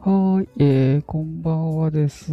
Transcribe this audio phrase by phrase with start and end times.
[0.00, 2.32] はい、えー、こんばんはです。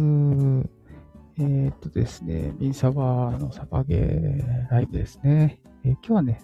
[1.42, 5.58] ー、っとですね、ミンサバのサバゲーライブですね。
[5.84, 6.42] えー、今日はね、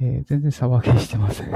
[0.00, 1.52] えー、全然サバゲーしてません。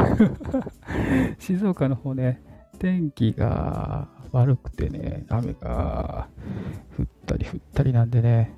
[1.41, 2.43] 静岡の方ね、
[2.79, 6.29] 天気が悪くてね、雨が
[6.99, 8.55] 降ったり降ったりなんでね、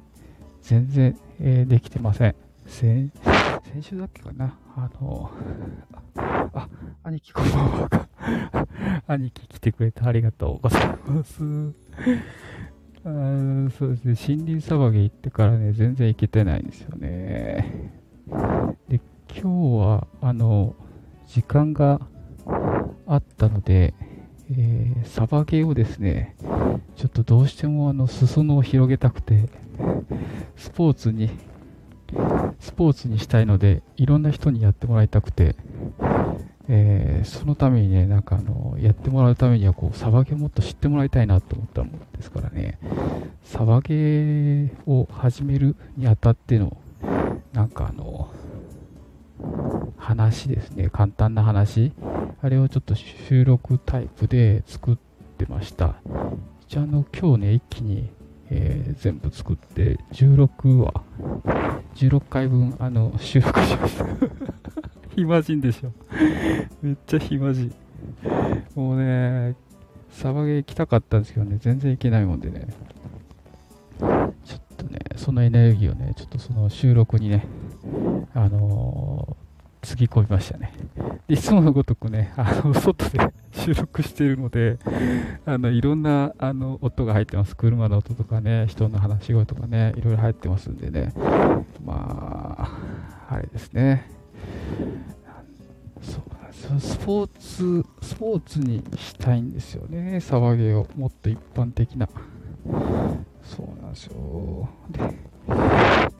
[0.60, 2.34] 全然、えー、できてません。
[2.66, 3.12] 先
[3.72, 5.30] 先週だっけかなあの、
[6.16, 6.68] あ、
[7.04, 8.11] 兄貴こんばんは。
[9.06, 11.42] 兄貴来てくれてありがとうございます。
[13.04, 17.90] あそうですね、森林サバゲ行ってからね、全然行けてないんですよね。
[18.88, 20.76] で、今日は、あの、
[21.26, 22.00] 時間が
[23.06, 23.94] あったので、
[24.50, 26.36] えー、サバゲーをですね、
[26.94, 29.48] ちょっとどうしてもあの、裾野を広げたくて、
[30.56, 31.30] スポーツに、
[32.60, 35.56] スポーツにしたいので、いろんな人にやってもらいたくて、
[36.68, 42.78] えー、そのためにね、なんかあの、やってもらうためには、こう、サバゲもっと知ってもらいたいなと思ったもんですからね、
[43.44, 46.76] サバゲーを始めるにあたっての、
[47.52, 48.30] なんかあの、
[49.96, 51.92] 話ですね、簡単な話、
[52.42, 54.96] あれをちょっと収録タイプで作っ
[55.38, 55.96] てました。
[56.66, 58.10] 一応あの、今日ね、一気に、
[58.50, 61.02] えー、全部作って、16話、
[61.94, 64.06] 16回分、あの、収録しました。
[65.14, 65.92] 暇人でしょ。
[66.82, 67.72] めっちゃ暇人。
[68.74, 69.54] もうね、
[70.10, 72.66] サバゲー行きたかったんですけどね、全然行けないもんでね。
[73.98, 77.46] ちょっとね、そのエネルギーをね、ちょっとその収録にね、
[78.34, 80.72] あのー、つぎ込みましたね。
[81.28, 83.18] いつものごとくね、あの、外で
[83.52, 84.78] 収録しているので、
[85.44, 87.56] あの、いろんな、あの、音が入ってます。
[87.56, 91.12] 車の音とかね、人の話し声とかね、いろいろ入ってますんでね。
[91.84, 94.11] まあ、あれですね。
[96.02, 100.86] そうスポーツ、スポーツにしたいんですよね、サバゲーを。
[100.96, 102.08] もっと一般的な。
[103.42, 104.68] そうなんですよ。
[104.90, 104.98] で、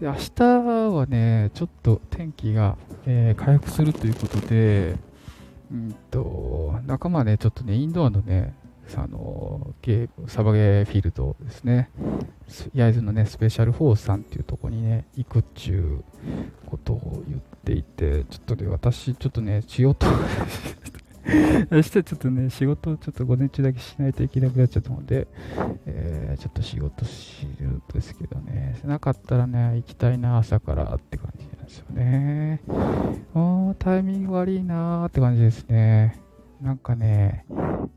[0.00, 2.76] で明日はね、ちょっと天気が、
[3.06, 4.96] えー、回復するということで、
[5.70, 8.54] うんと、仲間ね、ちょっとね、インドアのね、
[8.94, 11.88] あのゲームサバゲーフィールドですね、
[12.74, 20.06] 焼津のね、スペシャルフォースさんっていうとこにね、行くっちゅうことを言っていて、ちょっとね、私、ちょっとね、仕事
[21.70, 25.28] 明日ちょっとね、仕事ちょっと午前中だけしないといけなくなっちゃったので、
[25.86, 32.60] えー、ちょっと仕事しるんですけどね、なかったらね、行きたいな、朝からって感じなんですよね。
[33.34, 36.20] おー、タイミング悪いなーって感じですね。
[36.60, 37.46] なんかね、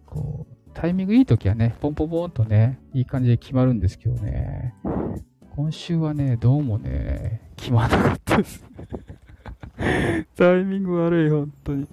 [0.05, 4.75] こう、タイミングいい時はね、ポンポンポンとね、いい感じで決まるんですけどね、
[5.55, 8.63] 今週はね、どうもね、決まらなかったです
[10.35, 11.87] タイミング悪い、本当に。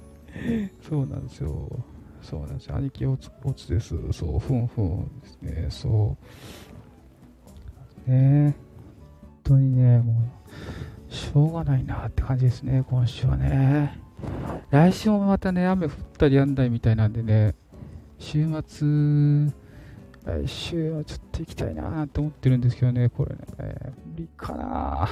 [0.88, 1.84] そうなんですよ。
[2.22, 2.76] そうなんですよ。
[2.76, 3.94] 兄貴おつ、おつです。
[4.12, 5.66] そう、ふんふんですね。
[5.70, 6.16] そ
[8.06, 8.10] う。
[8.10, 8.56] ね
[9.20, 10.22] 本当にね、も
[11.10, 13.98] う、しょうがないなって感じですね、今週はね。
[14.70, 17.54] 来週もまたね、雨降ったりやんだりみたいなんでね、
[18.18, 19.52] 週末、
[20.24, 25.08] 来週はちょっと行きたいなと思ってるんですけどね、これね、え無理かな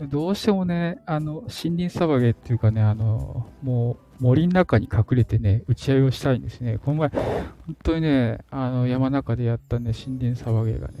[0.00, 6.78] どうしてもね、あの、森林サバゲっていうかね、あの、もう森の中に隠れてね、打ち合いをしたいんですね。
[6.78, 10.94] この前、本当にね、あの、山中でやったね、森林サバゲがね、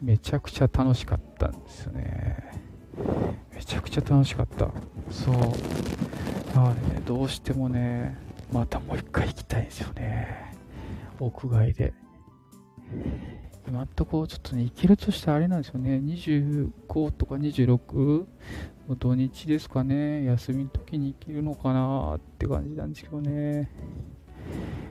[0.00, 2.62] めちゃくちゃ楽しかったんですよね。
[3.52, 4.70] めちゃくちゃ楽しかった。
[5.10, 5.34] そう。
[5.34, 5.40] だ
[6.54, 8.16] からね、どうしてもね、
[8.52, 10.47] またもう一回行きたいんですよね。
[11.26, 11.92] 屋外で。
[13.66, 15.98] 今んとこちょっとね、行けるとしたらあれなんですよね。
[15.98, 18.24] 25とか26
[18.96, 20.24] 土日ですかね。
[20.24, 23.70] 休みの時に行けるのかなって感じなんですけどね。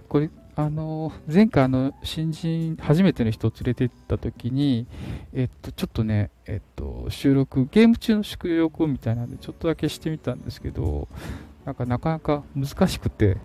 [0.08, 4.88] これ、あの、前回あの、新人、初めての人を連れて行った時に、
[5.34, 11.08] えっと、ちょっとね、えっと、収録、ゲーム中の宿録みたいなんで、ちょっとだけしてみたんですけど、
[11.68, 13.36] なんかなかなか難しくて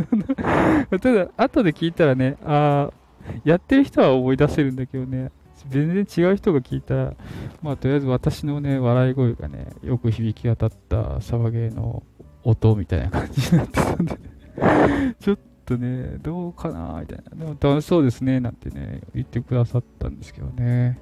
[0.88, 5.30] ただ、後で聞いたらね、ああ、やってる人は思い出せるんだけどね、
[5.68, 7.14] 全然違う人が聞いたら、
[7.60, 12.02] まあ、とりあえず私のね、笑い声がね、よく響き渡ったサバゲーの
[12.42, 14.18] 音みたいな感じになってたんで
[15.20, 17.36] ちょっとね、どうかなみたいな。
[17.36, 20.98] でも楽しそうですね、なんてね、言ってくださったんですけどね。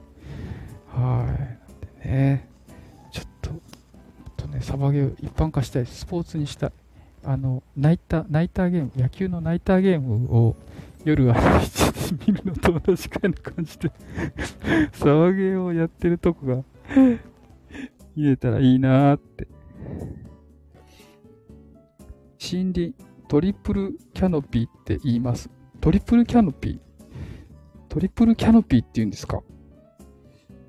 [0.89, 1.31] はい。
[1.31, 2.51] なんでね、
[4.51, 6.73] ね、サバゲーを一般化したい、スポーツにしたい。
[7.25, 10.57] あの、ナイター、ナイターゲーム、野球のナイターゲームを
[11.05, 11.35] 夜は
[12.27, 13.91] 見るのと同じくらいな感じで
[14.93, 16.65] サバゲーをやってるとこが
[18.17, 19.49] 見れたらいいなーって。
[22.43, 22.95] 森林、
[23.29, 25.51] トリプルキャノピーって言います。
[25.81, 26.79] トリプルキャノピー？
[27.89, 29.43] トリプルキャノピーって言うんですか？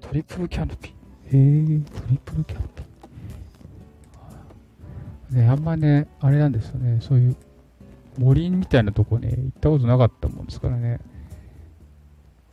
[0.01, 0.91] トリプルキャノピー。
[1.27, 2.90] へえ、トリプルキャノピー。
[5.31, 7.35] ね、あんまね、あれなんですよね、そういう
[8.17, 10.99] 森みたいなとこね、行ったことなかったもんですからね。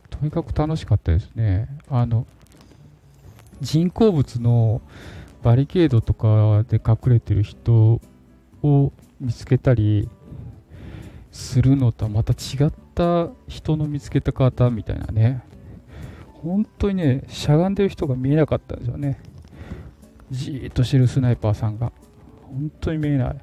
[0.09, 1.67] とにかく楽しかったですね。
[1.89, 2.25] あの、
[3.61, 4.81] 人工物の
[5.43, 8.01] バリケードとかで隠れてる人
[8.63, 10.09] を見つけたり
[11.31, 15.43] するのとはまた違った人の見つけた方みたいなね。
[16.41, 19.19] 本当にね、しゃがんでる人が見えなかったんですよね。
[20.31, 21.91] じーっとしてるスナイパーさんが。
[22.49, 23.35] 本当に見えない。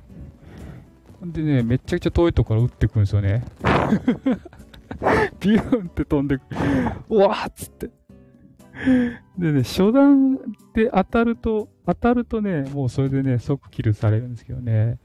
[1.21, 3.45] ほんでね、めちゃくちゃ遠いとこから撃ってくるんですよね。
[5.41, 6.57] ビューンって飛んでくる。
[7.09, 7.91] うわーっつって。
[9.39, 10.37] でね、初段
[10.75, 14.99] で当たると、当たるとね、もうそれでね、即キルされるんですけどね、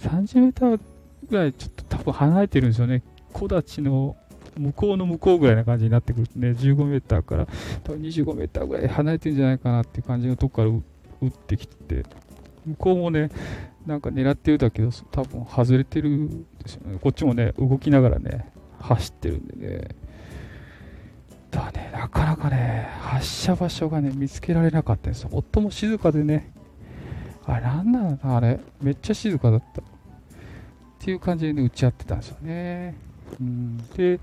[0.00, 0.80] 30メーター
[1.28, 3.02] ぐらいちょっと多分離れてるんですよね。
[3.32, 4.16] 木立の
[4.58, 7.46] 向こうの向こうぐらいな感じになってくるとね、15メーターから
[7.84, 10.82] 多分25メーターぐらい離れてるんじゃないかなっていう感じのとこから撃
[11.26, 12.04] ってきて、
[12.66, 13.30] 向こうもね、
[13.86, 16.98] なんか狙ってるだけど、多分外れてるんですよね。
[17.00, 19.88] こっちもね、動きながらね、走ってるんでね。
[21.50, 25.30] だね、なかなかね、発射場所がね、見つけられなかったんですよ。
[25.32, 26.52] 夫も静かでね、
[27.44, 29.82] あれ、なんなのあれ、めっちゃ静かだった。
[29.82, 29.84] っ
[30.98, 32.96] ていう感じでね、打ち合ってたんですよね。
[33.40, 34.18] うん、で、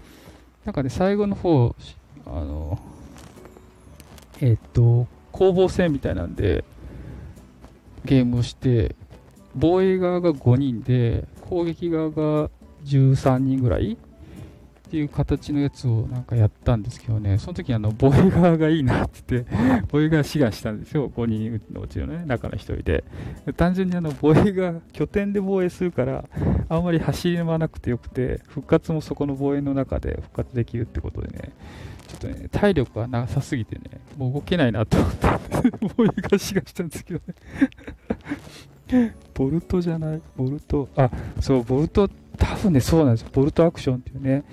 [0.65, 1.73] なんかね、最後の方、
[2.25, 2.79] あの、
[4.41, 6.65] えっ、と、攻防戦みたいなんで、
[8.05, 8.95] ゲームをして、
[9.55, 12.49] 防衛側が5人で、攻撃側が
[12.85, 19.51] 13人ぐらいっていう形のやつをなんかやったんですけどね、その時あの、防衛側がいいなって言って、
[19.91, 23.03] 防衛側志願したんですよ、5人のうちのね、中の1人で。
[23.57, 26.25] 単純にあの、防衛が拠点で防衛するから、
[26.69, 31.53] あんまり走り回らなくてよくて、復活もそこの防衛の中で復活できるってことでね、
[32.27, 33.81] とね、体力がなさすぎてね、
[34.17, 35.27] もう動けないなと思って、
[35.97, 39.15] 防衛が志願したんですけどね。
[39.33, 40.21] ボルトじゃない？
[40.35, 40.87] ボルト？
[40.95, 41.09] あ、
[41.39, 43.29] そう、ボルト、多分ね、そうなんですよ。
[43.33, 44.43] ボルトアクションっていうね、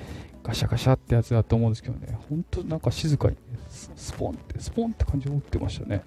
[0.42, 6.02] ガシャガシャってやつだと思うんですけどね、ほんとなんか静かに、ね、スポンって、スポンって感じで打ってましたね。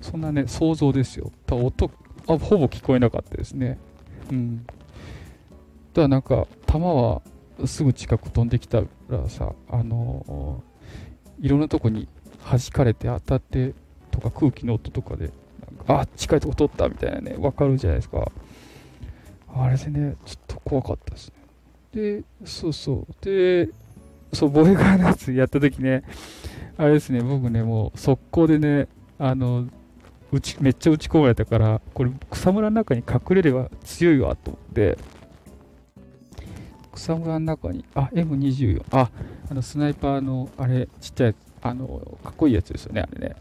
[0.00, 1.32] そんなね、想像ですよ。
[1.46, 1.90] ただ音
[2.28, 3.78] あ、ほぼ聞こえなかったですね。
[4.30, 4.64] うん。
[5.92, 7.22] ただなんか、弾は
[7.66, 10.62] すぐ近く飛んできたらさ、あの、
[11.40, 12.08] いろんなとこに
[12.48, 13.74] 弾かれて当たって
[14.10, 15.30] とか空気の音とかで、
[15.76, 18.30] なんかあ、近いとこ取ったみたいなね、わかるじゃないですか。
[19.54, 21.34] あれでね、ちょっと怖かったですね。
[21.92, 23.24] で、そうそう。
[23.24, 23.68] で、
[24.32, 26.02] そう、ボエガーのやつやった時ね、
[26.76, 28.88] あれですね、僕ね、もう速攻でね、
[29.18, 29.66] あの、
[30.30, 34.98] 打ちめっちゃ打ち込まれたから、これ草むらの中に隠れれば強いわと思って、
[36.98, 39.08] 草むらの中に、あ、M24、あ、
[39.48, 43.36] あのスナイパーの、あれ、ちっちゃい、あの、かっこいいやつですよね、あれね。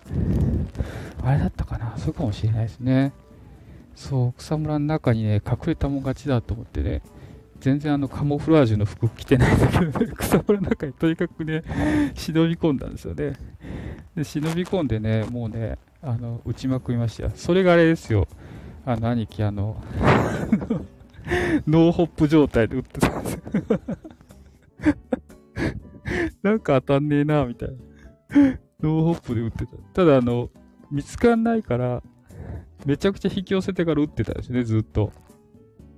[1.24, 3.14] あれだったかな、そうかもしれないですね。
[3.96, 7.02] そう、草むらの中にね、隠れたもん勝ちだと思ってね、
[7.60, 11.64] 全然あのカモフラージュの服着てないんだけどね、草むらの中にとにかくね、
[12.14, 13.34] 忍び込んだんですよね。
[14.16, 17.32] で、忍び込んでね、もうね、あの、撃ちまくりました。
[17.32, 18.28] それがあれですよ。
[18.86, 19.82] あの、兄貴、あの、
[21.68, 23.42] ノーホップ状態で撃ってたんですよ。
[26.42, 27.76] なんか当たんねえな、みたいな。
[28.82, 29.72] ノーホップで撃ってた。
[29.94, 30.50] ただ、あの、
[30.92, 32.02] 見つかんないから、
[32.86, 35.12] めちゃくちゃ引き寄せてから撃ってたんですね、ずっと。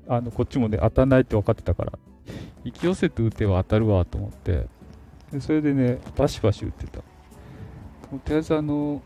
[0.08, 2.00] あの、こっちもね、当たんないって分かってたから、
[2.64, 4.68] 引き寄せて撃てば当たるわと思って、
[5.32, 7.00] でそれでね、バシバシ撃ってた。
[7.00, 7.04] と
[8.30, 9.02] りあえずあの、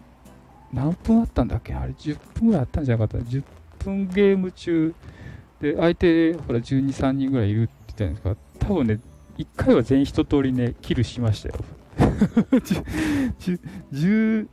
[0.72, 1.74] 何分あったんだっけ？
[1.74, 3.44] あれ10分ぐらいあったんじゃなかった ?10
[3.80, 4.96] 分ゲーム中
[5.64, 8.36] で、相手、ほら、12、3人ぐらいいるって言ったんですか
[8.68, 9.00] 多分ね、
[9.38, 11.56] 1回は全員一通りね、キルしましたよ。
[12.60, 13.60] 10、
[13.94, 14.48] 14、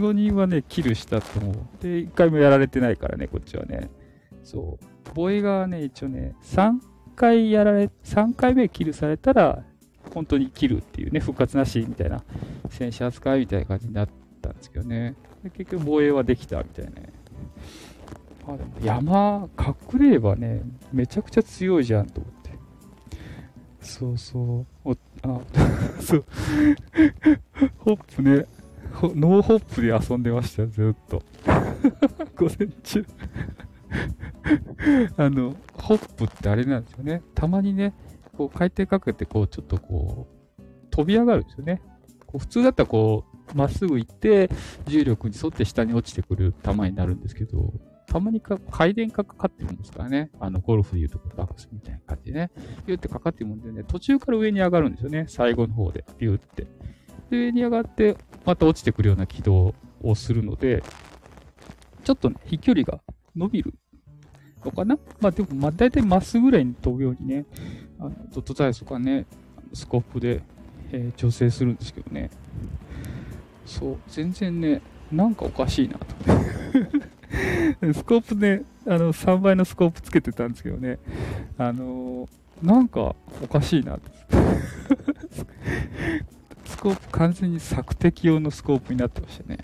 [0.00, 1.54] 5人はね、キルしたと思う。
[1.82, 3.90] で、1回もやられてないからね、こっちはね。
[4.44, 5.14] そう。
[5.14, 6.78] ボイがね、一応ね、3
[7.16, 9.64] 回やられ、3回目キルされたら、
[10.14, 12.22] 本当にキルっていうね、復活なしみたいな、
[12.68, 14.08] 戦士扱いみたいな感じになっ
[14.40, 15.16] たんですけどね。
[15.42, 17.19] で結局防衛はできたみたいなね。
[18.52, 22.58] あ、でも山、隠れればね、めちゃくちゃ強いじゃんと思って。
[23.80, 24.90] そうそう。
[24.90, 25.40] おあ、
[26.00, 26.24] そう。
[27.78, 28.46] ホップね、
[29.02, 31.22] ノーホップで遊んでましたよ、ずっと。
[32.36, 33.04] 午前中
[35.16, 37.22] あの、ホップってあれなんですよね。
[37.34, 37.94] たまにね、
[38.36, 40.26] こう回転かけて、こう、ちょっとこ
[40.58, 41.82] う、飛び上がるんですよね。
[42.26, 44.50] こう普通だったらこう、まっすぐ行って、
[44.86, 47.72] 重力に沿って下に落ちてくる球になるんですけど、
[48.10, 50.32] たまにか回電がかかってるんですからね。
[50.40, 52.50] あの、ゴルフで言うとこバックスみたいな感じでね。
[52.84, 55.26] ビューってかかってるもんでね、途中から上に上がるんですよね。
[55.28, 56.66] 最後の方で、ビューって。
[57.30, 60.82] で、上に上がって、また落ちてくるような軌道をするので、
[62.02, 63.00] ちょっとね、飛距離が
[63.36, 63.74] 伸びる
[64.64, 67.46] のかなまあでも、まあ大体まっすぐらいに飛ぶようにね、
[68.00, 69.26] あのドットザイスとかね、
[69.72, 70.42] スコップで、
[70.90, 72.28] えー、調整するんですけどね。
[73.64, 76.06] そう、全然ね、なんかおかしいなと。
[77.94, 80.98] スコープね、あの、3倍のスコープつけてたんですけどね、
[81.58, 83.98] あのー、なんかおかしいな
[86.64, 89.58] スコープ完全に索敵用のスコープになってましたね。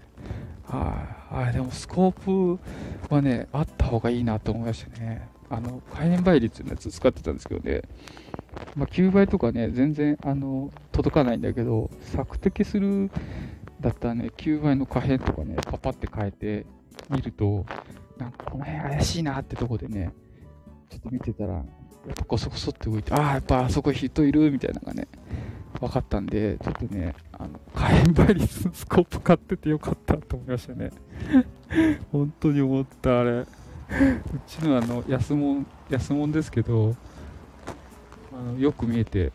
[0.64, 5.28] はい、あ、でもスコープはね、あった方がいいなと思いましたね。
[5.48, 7.82] あの、回転倍率のやつ使ってたんですけどね、
[8.74, 13.10] まあ、9倍とかね、全然、あの、届かないんだけど、索敵する
[13.80, 16.66] だったらね、9倍の可変とかね、パパって変えて
[17.10, 17.64] みると、
[18.18, 20.12] なんかこの辺怪しいなってとこでね、
[20.90, 21.64] ちょっと見てたら、やっ
[22.14, 25.08] ぱコソコソって動いて、ああ、やっぱあそこ人いるみたいなのがね、
[25.80, 30.90] 分かったんで、ちょっとね、あの、火炎倍率のスコープ買っててよかったと思いましたね。
[32.12, 33.30] 本当に思った、あれ。
[33.40, 33.46] う
[34.46, 36.96] ちのあの、安物、安物ですけど、
[38.32, 39.32] あのよく見えて、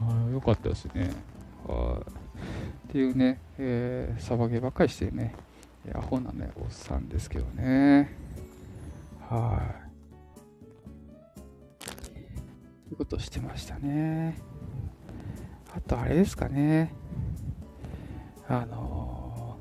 [0.00, 1.10] あよかったですね。
[2.88, 5.34] っていうね、えー、サバゲーばっかりしてね、
[5.92, 8.16] アホなね、おっさんですけどね。
[9.20, 9.84] はい。
[12.88, 14.38] ということしてましたね。
[15.74, 16.94] あとあれですかね。
[18.46, 19.58] あの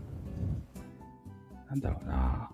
[1.67, 2.49] ー、なんだろうな。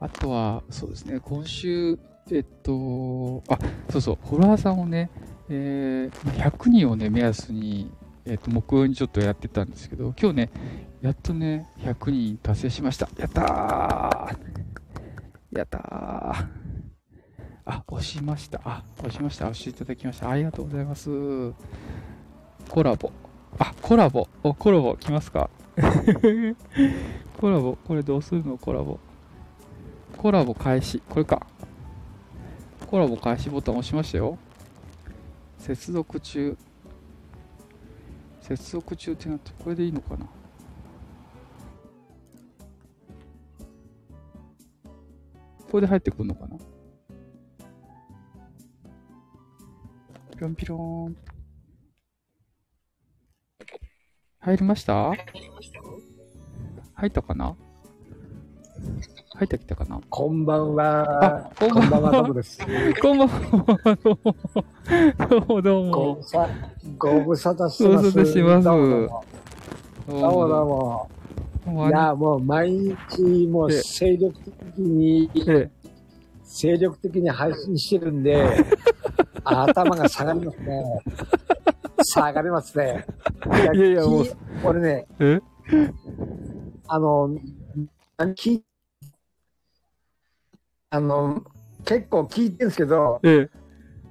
[0.00, 1.98] あとは、そうですね、今週、
[2.30, 3.58] えっと、あ、
[3.90, 5.10] そうそう、フォロワーさんをね、
[5.48, 7.90] えー、100人をね、目安に、
[8.26, 10.50] えっと、目標にちょっとやってたんですけど、今日ね、
[11.02, 13.08] やっとね、100人達成しました。
[13.18, 14.38] やったー
[15.58, 16.46] やったー
[17.66, 18.60] あ、押しました。
[18.64, 19.44] あ、押しました。
[19.44, 20.30] 押していただきました。
[20.30, 21.52] ありがとうございます。
[22.68, 23.12] コラボ。
[23.58, 24.26] あ、コラボ。
[24.42, 25.50] お、コラボ来ますか？
[27.38, 27.76] コラボ。
[27.76, 28.56] これどうするの？
[28.56, 28.98] コラボ。
[30.16, 31.02] コラボ開始。
[31.08, 31.46] これか。
[32.86, 34.38] コラボ開始ボタン押しましたよ。
[35.58, 36.56] 接続中。
[38.46, 40.26] 接続中ってなって、これでいいのかな？
[45.70, 46.58] これで入ってくるのかな？
[50.32, 51.16] ピロンピロン。
[54.40, 55.10] 入りました？
[56.92, 57.56] 入ったかな？
[59.36, 60.00] 入ってきたかな？
[60.08, 61.50] こんばんは。
[61.58, 62.58] こんばんは、トムです。
[63.02, 63.98] こんばんは。
[65.28, 66.20] どうも、どうも。
[66.98, 68.12] ご無沙汰してます。
[68.12, 68.64] ご無沙汰してます。
[68.64, 68.80] どう
[70.16, 70.66] もどう
[71.66, 71.88] も。
[71.88, 75.30] いや、もう毎日、もう精力的に、
[76.44, 78.64] 精力的に配信してるんで、
[79.42, 81.02] 頭が下がりますね。
[82.04, 83.04] 下がりますね。
[83.46, 84.26] いやいや、もう。
[84.62, 85.40] 俺ね、え？
[86.86, 87.30] あの、
[88.18, 88.60] 聞
[90.94, 91.42] あの、
[91.84, 93.50] 結構聞いてるんですけど、ええ、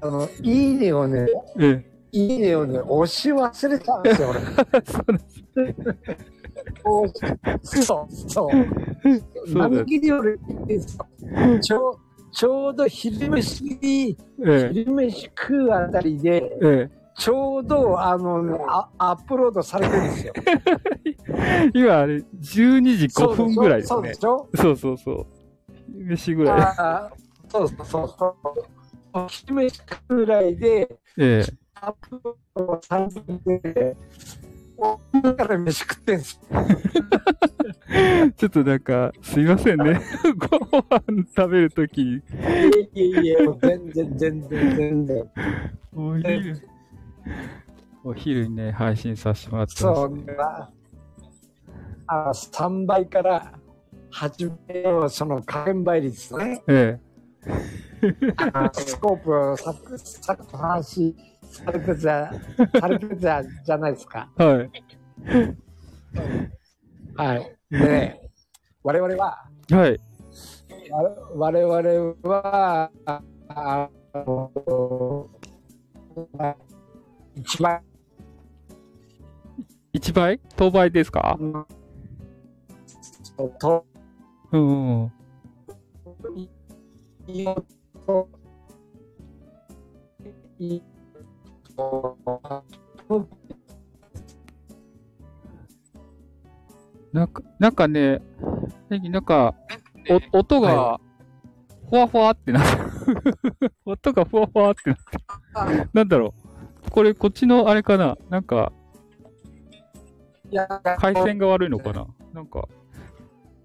[0.01, 4.41] あの、いいねをね、ええ、いいねをね、押し忘れたんですよ、俺。
[6.83, 7.09] そう
[7.85, 8.29] そう。
[8.29, 9.57] そう。
[9.57, 11.07] 何気に俺聞いてるんですよ。
[11.61, 11.99] ちょ
[12.33, 14.09] ちょうど昼飯、え
[14.49, 20.33] え、昼飯食うあたりで、ええ、ちょうど、あの、アアップロードされてるんですよ。
[21.73, 23.95] 今あれ、12時5分ぐらいですね。
[23.95, 24.49] そうでしょ？
[24.55, 25.25] そうそうそう。
[26.03, 27.19] 昼飯ぐらい。
[27.49, 28.03] そうそうそ
[29.13, 29.27] う。
[29.29, 31.45] 昼飯ぐらいで、ええ、
[31.75, 33.95] アップロードされてて、
[35.21, 36.39] だから飯食ってんす
[38.37, 40.01] ちょっとなんか、すいませんね。
[40.35, 42.15] ご飯食べるときに。
[42.15, 42.21] い
[42.95, 45.31] えいえいえ、全然全然全然。
[45.95, 46.69] お昼、
[48.03, 50.25] お昼にね、配信させてもらってます、ね。
[50.25, 50.71] そうな。
[52.07, 53.53] あ、3倍から
[54.13, 56.63] 始めよう、その加減倍率ね。
[56.67, 57.49] ええ。
[58.53, 59.75] あスコープをさっ
[60.45, 62.31] き話されてた、
[62.79, 64.29] されてたじゃないですか。
[64.35, 64.69] はい。
[67.15, 67.57] はい。
[67.71, 68.21] でね、
[68.83, 69.99] 我々は、はい。
[71.35, 72.91] 我々は、
[73.49, 75.27] あの、
[77.35, 77.81] 一倍。
[79.91, 80.39] 一倍？
[80.55, 81.39] 当倍ですか？
[83.35, 83.85] そう、と、
[84.53, 85.11] うん。
[97.11, 98.21] なんか、なんかね、
[98.89, 99.55] なんか、
[100.33, 100.99] お音が、
[101.89, 102.77] ふわふわってなって、
[103.85, 106.33] 音がふわふわってなって、なんだろ
[106.85, 106.91] う。
[106.91, 108.17] これ、こっちのあれかな？
[108.29, 108.71] なんか、
[110.97, 112.07] 回線が悪いのかな？
[112.33, 112.67] なんか、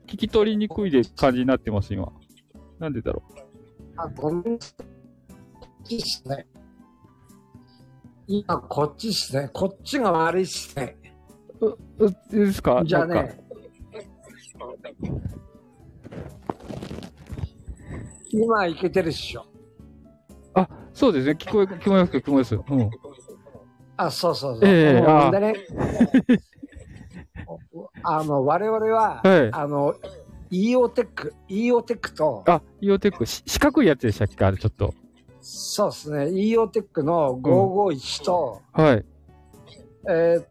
[0.08, 2.10] 聞き取りにくいで感じになってます、今。
[2.78, 3.32] なんでだろう。
[3.96, 4.74] あ、ごめんなさ
[5.90, 6.46] いっすね。
[8.26, 9.50] 今、こっちっすね。
[9.52, 10.96] こっちが悪いっすね。
[11.60, 12.82] う、う、ですか？
[12.84, 13.38] じゃあね。
[18.30, 19.44] 今いけてるっしょ。
[20.54, 21.32] あ、そうですね。
[21.32, 22.54] 聞こえ、聞こえます聞こえます。
[22.54, 22.90] うん。
[23.96, 24.68] あ、そうそうそう。
[24.68, 25.30] ええー、あ
[28.02, 29.94] あの、我々は、はい、あの、
[30.50, 34.94] EO テック、EO テックと、あ、EO テック、四角いやつでしたっけあれ、ちょっと。
[35.40, 36.24] そうですね。
[36.26, 39.04] EO テックの551と、うん、はい。
[40.08, 40.46] えー、っ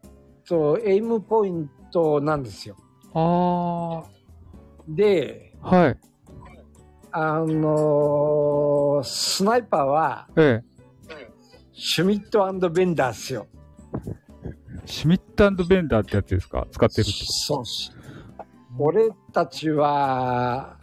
[0.46, 2.76] と、エイムポイントなんですよ。
[3.14, 4.10] ああ。
[4.88, 5.98] で、はい。
[7.10, 10.68] あのー、スナイパーは、ええ。
[11.72, 13.46] シュミットベンダーっすよ。
[14.88, 16.66] シュミットベンダーってやつですか？
[16.72, 17.92] 使ってるってそうし。
[18.78, 20.78] 俺たちは、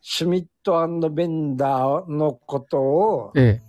[0.00, 3.62] シュミットベンダーのことを、ええ。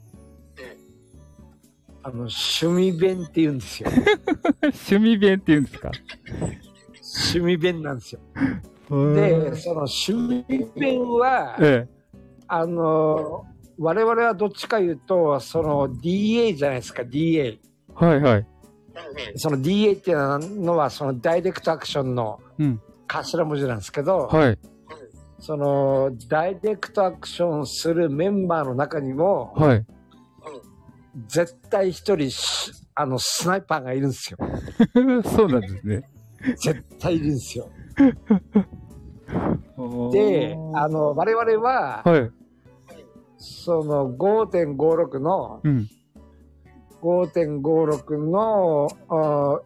[2.04, 3.90] あの、趣味弁って言うんですよ。
[4.62, 5.92] 趣味弁って言うんですか？
[7.34, 8.22] 趣味弁なんですよ。
[9.16, 12.00] で、その趣味弁は、ええ。
[12.48, 13.46] あの、
[13.78, 17.58] 我々はどっちか言うと、その DA じゃないですか、DA。
[17.96, 18.48] はいはい。
[19.36, 22.40] その DA っていうのは、そのダイレクトアクションの
[23.08, 24.60] 頭文字なんですけど、はい。
[25.40, 29.86] そのダイレクトアクションするメンバーの中にも、はい。
[31.28, 32.30] 絶対一人
[32.96, 34.38] あの、スナイパーがいるんですよ。
[35.24, 36.10] そうなんですね。
[36.58, 37.70] 絶対いるんですよ。
[40.12, 42.30] で、あの、我々は、はい。
[43.38, 45.88] その5.56の、うん、
[47.02, 48.90] 5.56の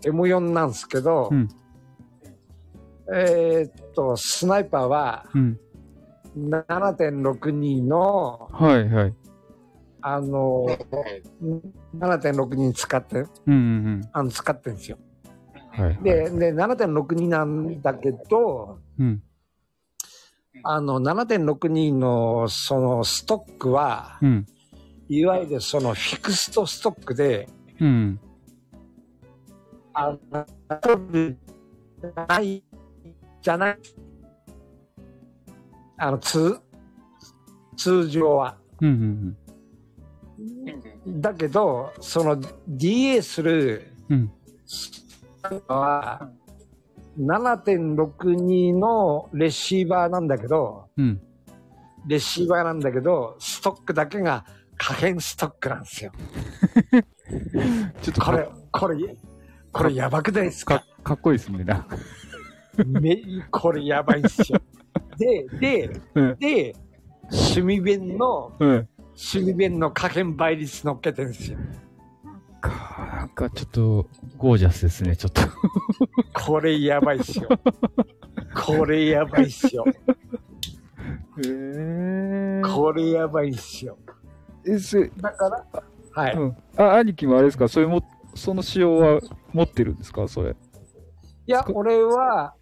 [0.04, 1.50] M4 なんですけど、うん、
[3.14, 5.26] えー、っと、スナイパーは、
[6.38, 9.16] 7.62の、はいはい。
[10.02, 10.68] あの、
[11.98, 13.56] 7.62使って、うんうんう
[14.00, 14.98] ん、あの使ってるんですよ。
[15.70, 19.24] はい、で、で、7.62なんだけど、うん、
[20.64, 24.46] あの、7.62のそのストックは、うん、
[25.10, 27.48] いわゆるそのフィクストストックで、
[27.80, 28.20] うん、
[29.94, 30.46] あの、
[32.28, 32.64] ない、
[33.42, 33.80] じゃない、
[35.98, 36.58] あの、通、
[37.76, 38.58] 通常は。
[38.82, 39.38] うんうん
[41.06, 42.38] うん、だけど、その
[42.70, 44.32] DA する、うん、
[45.68, 46.30] は、
[47.20, 51.22] 7.62のレシーバーなんだけど、うん、
[52.08, 54.46] レシーバーなんだけど、ストックだけが
[54.78, 56.12] 可変ストックなんですよ。
[58.02, 59.16] ちょっとこれ、これ、
[59.72, 60.84] これやばくないですか？
[61.04, 61.88] かっこいいですね、な。
[62.86, 64.60] め、これやばいっすよ。
[65.18, 66.76] で、で、 うん、で、
[67.32, 71.58] 趣味弁の、うん、趣味弁の可変倍率乗っけてるんですよ。
[72.62, 75.42] か、なんかちょっと、ゴージャスですね、ちょっと。
[76.34, 77.48] これやばいっすよ。
[78.56, 79.86] これやばいっすよ。
[79.86, 79.92] へ
[81.46, 82.62] え。
[82.64, 83.98] これやばいっすよ。
[85.22, 85.66] だから、
[86.14, 86.58] はい、うん。
[86.78, 87.68] あ、兄貴もあれですか？
[87.68, 88.02] それも、
[88.36, 89.20] その仕様は
[89.52, 90.28] 持ってるんですか？
[90.28, 90.52] それ。
[90.52, 92.54] いや、俺は、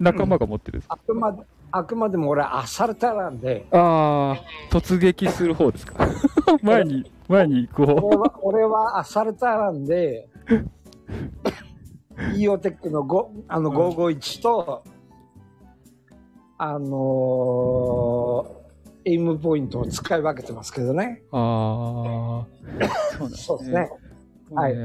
[0.00, 3.66] 仲間が持ってるんですか、うん、あくまで、あくまでも俺はアサルタなんで。
[3.70, 4.42] ああ、
[4.74, 6.06] 突撃する方ですか？
[6.62, 7.94] 前に、前に行く方。
[8.06, 10.28] 俺は、俺はアサルタなんで、
[12.36, 14.82] イオテックの5あの551と、
[16.58, 18.61] あのー、
[19.04, 21.22] エイムポイントを使い分けてますけどね。
[21.32, 22.44] あ
[22.80, 23.90] あ、そうですね。
[24.52, 24.76] はい。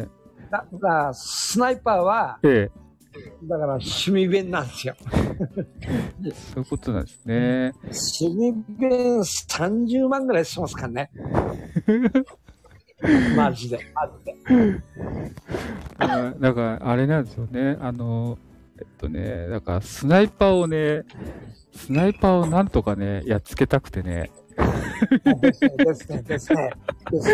[0.49, 2.87] だから、スナイパーは、ええ
[3.43, 4.95] だから趣味弁なんですよ。
[6.53, 7.73] そういうことなんですね。
[7.83, 11.11] 趣味弁30万ぐらいしますからね。
[13.35, 14.35] マジで、マジで。
[16.39, 17.77] だから、あれなんですよね。
[17.79, 18.37] あの、
[18.79, 21.03] えっとね、だからスナイパーをね、
[21.75, 24.31] スナイパーをなんとかね、やっつけたくてね。
[25.41, 26.53] ですね、ですね、です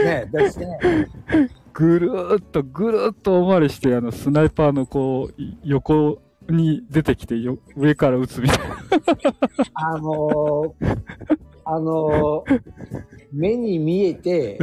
[0.03, 0.77] ね、ですね。
[1.73, 8.75] ぐるーっと、ぐるーっとおまれして、あの、スナイパーのこう、横に出てきてよ、上から撃つみたいな。
[9.73, 10.97] あのー、
[11.65, 12.61] あのー、
[13.31, 14.59] 目に見えて、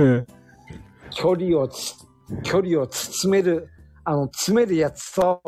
[1.11, 1.95] 距離をつ、
[2.43, 3.69] 距離を包める、
[4.05, 5.43] あの、詰めるやつと、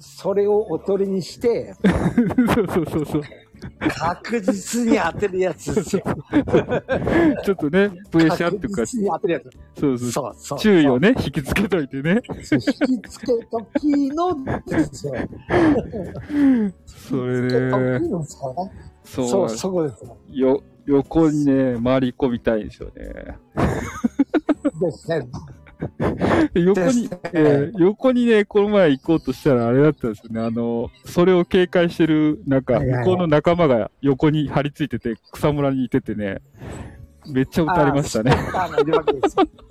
[0.00, 1.74] それをおとりにして、
[2.54, 3.22] そうそうそうそう。
[3.98, 6.02] 確実に当てるやつですよ。
[7.44, 9.50] ちょっとね、プレッシャーっていうか、確実に当てるやつ。
[9.78, 10.10] そうそう。
[10.10, 12.22] そうそう注意をね、引きつけといてね。
[12.30, 15.14] 引きつけときのですよ。
[16.86, 17.70] それで、
[19.04, 20.62] そう、そう、そこですよ。
[20.86, 23.36] 横にね、回り込みたいんですよね。
[24.80, 25.28] ですね。
[26.54, 30.40] 横に、えー、横にね、この前行こうとしたらあれだったんですよね。
[30.40, 36.42] あの、それを警戒してる、なんか、向こうの仲間が横に張り付いてて、草むらにいててね、
[37.28, 38.32] めっちゃ撃たれましたね。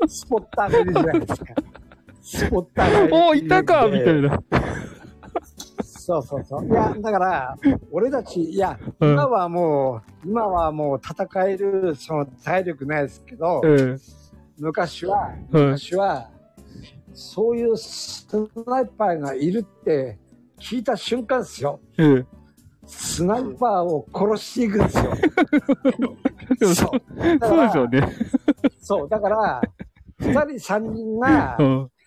[0.08, 1.54] スポッターがいるじゃないですか。
[2.22, 3.10] スポッターがいる。
[3.16, 4.40] おいたかみたいな。
[5.82, 6.68] そうそうそう。
[6.68, 7.58] いや、だから、
[7.92, 13.62] 俺たち、いや、今はもう、今はもう戦える、その体力ないですけど、
[14.60, 16.30] 昔は、昔は、
[17.14, 18.28] そういうス
[18.68, 20.18] ナイパーがいるって
[20.60, 21.80] 聞いた瞬間ですよ。
[22.86, 26.74] スナイパーを殺していくんですよ。
[26.76, 27.02] そう。
[27.42, 28.16] そうですよね。
[28.82, 29.62] そう、だから、
[30.20, 31.58] 二人三人が、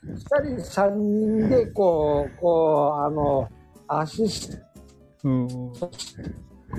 [0.03, 3.49] 二人三人で、こう、こう、あの、
[3.87, 4.57] アシス
[5.23, 5.47] ト、うん、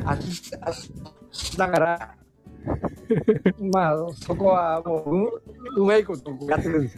[0.06, 0.94] アシスト、アシ
[1.32, 2.16] しながら、
[3.74, 6.98] まあ、そこはもう、う、うまいことやってるんです。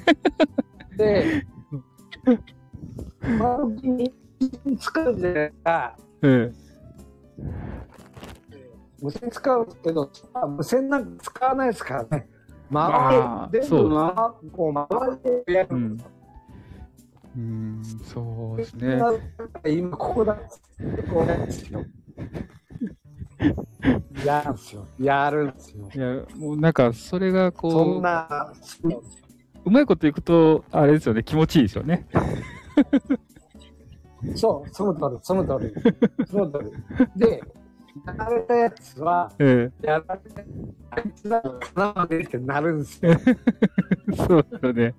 [0.97, 1.45] で、
[3.39, 3.59] まあ、
[4.79, 5.97] 使うじゃないですか。
[9.01, 10.09] 無線使うけど、
[10.47, 12.29] 無線なんか使わないですからね。
[12.71, 12.89] 回
[13.47, 14.15] って、全部回、
[14.51, 16.11] こう回ってやるんですよ。
[17.35, 19.01] うん、そうですね。
[19.65, 20.35] 今ここだ。
[20.35, 20.41] こ
[21.13, 21.83] こですよ。
[24.25, 24.87] やるんすよ。
[24.99, 25.89] やるんすよ。
[25.93, 27.71] いや、もうなんか、それがこう。
[27.71, 28.53] そんな、
[29.65, 32.07] うまいこといくと、あれですよね、気持ちいいですよね。
[34.35, 35.73] そう、その通り、その通り。
[36.27, 36.71] その通
[37.15, 37.19] り。
[37.19, 37.43] で、
[38.05, 40.41] やられたやつは、ええ、やられた、
[40.91, 43.13] あいつらかなでってなるんですよ。
[44.27, 44.93] そうだね。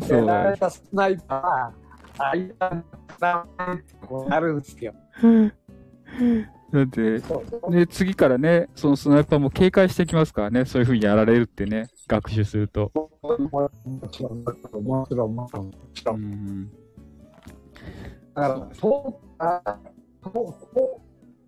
[0.00, 2.84] そうやられたスナイパー、あいつら
[3.18, 4.94] かなってこうなるんですよ。
[6.74, 7.22] だって、
[7.70, 12.90] ね、次からね、そのスナイパーも警戒してきますからね、そういうふうにやられるってね、学習すると。
[13.22, 14.42] もちろん。
[14.44, 14.52] だ
[18.34, 19.20] から、遠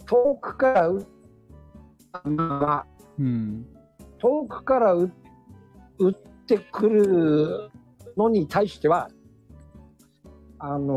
[0.06, 1.06] 遠くから撃
[2.24, 2.86] ま
[3.18, 3.66] うん、
[4.18, 5.10] 遠くから撃
[6.08, 6.14] っ
[6.46, 7.70] てくる
[8.16, 9.10] のに対しては、
[10.60, 10.88] あのー、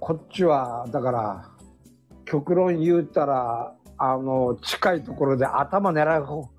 [0.00, 1.51] こっちは、だから、
[2.24, 6.50] 極論言うたら、あの、近いところで頭狙う方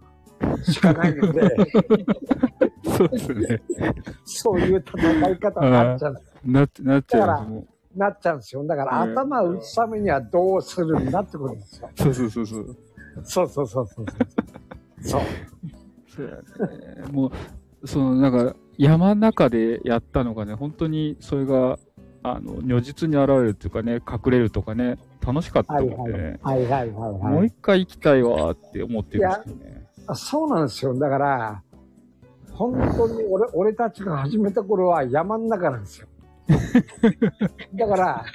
[0.64, 1.56] しかないので、
[2.98, 3.62] そうですね。
[4.26, 6.14] そういう戦い方になっちゃう。
[6.46, 8.66] ななっちゃうなっちゃうんですよ。
[8.66, 11.90] だから、頭打つためにはどうするんだってことですよ。
[11.96, 12.78] そうそうそうそう。
[13.24, 14.06] そうそうそうそう。
[15.02, 15.22] そう。
[16.08, 16.36] そうや
[16.68, 17.12] ね。
[17.12, 17.32] も
[17.82, 21.78] う、その、なんか、山の中でやったのがね、本当にそれが、
[22.24, 26.40] あの、如実に現れるっていうかね、隠れるとかね、楽しかったもんね。
[26.44, 29.88] はいはいはい、はい、もう一回行きたいわって思ってるんですよね。
[30.16, 30.94] そうなんですよ。
[30.98, 31.64] だから、
[32.52, 36.08] 本当に俺俺たちが始めた頃は山の中なんですよ。
[37.74, 38.26] だから、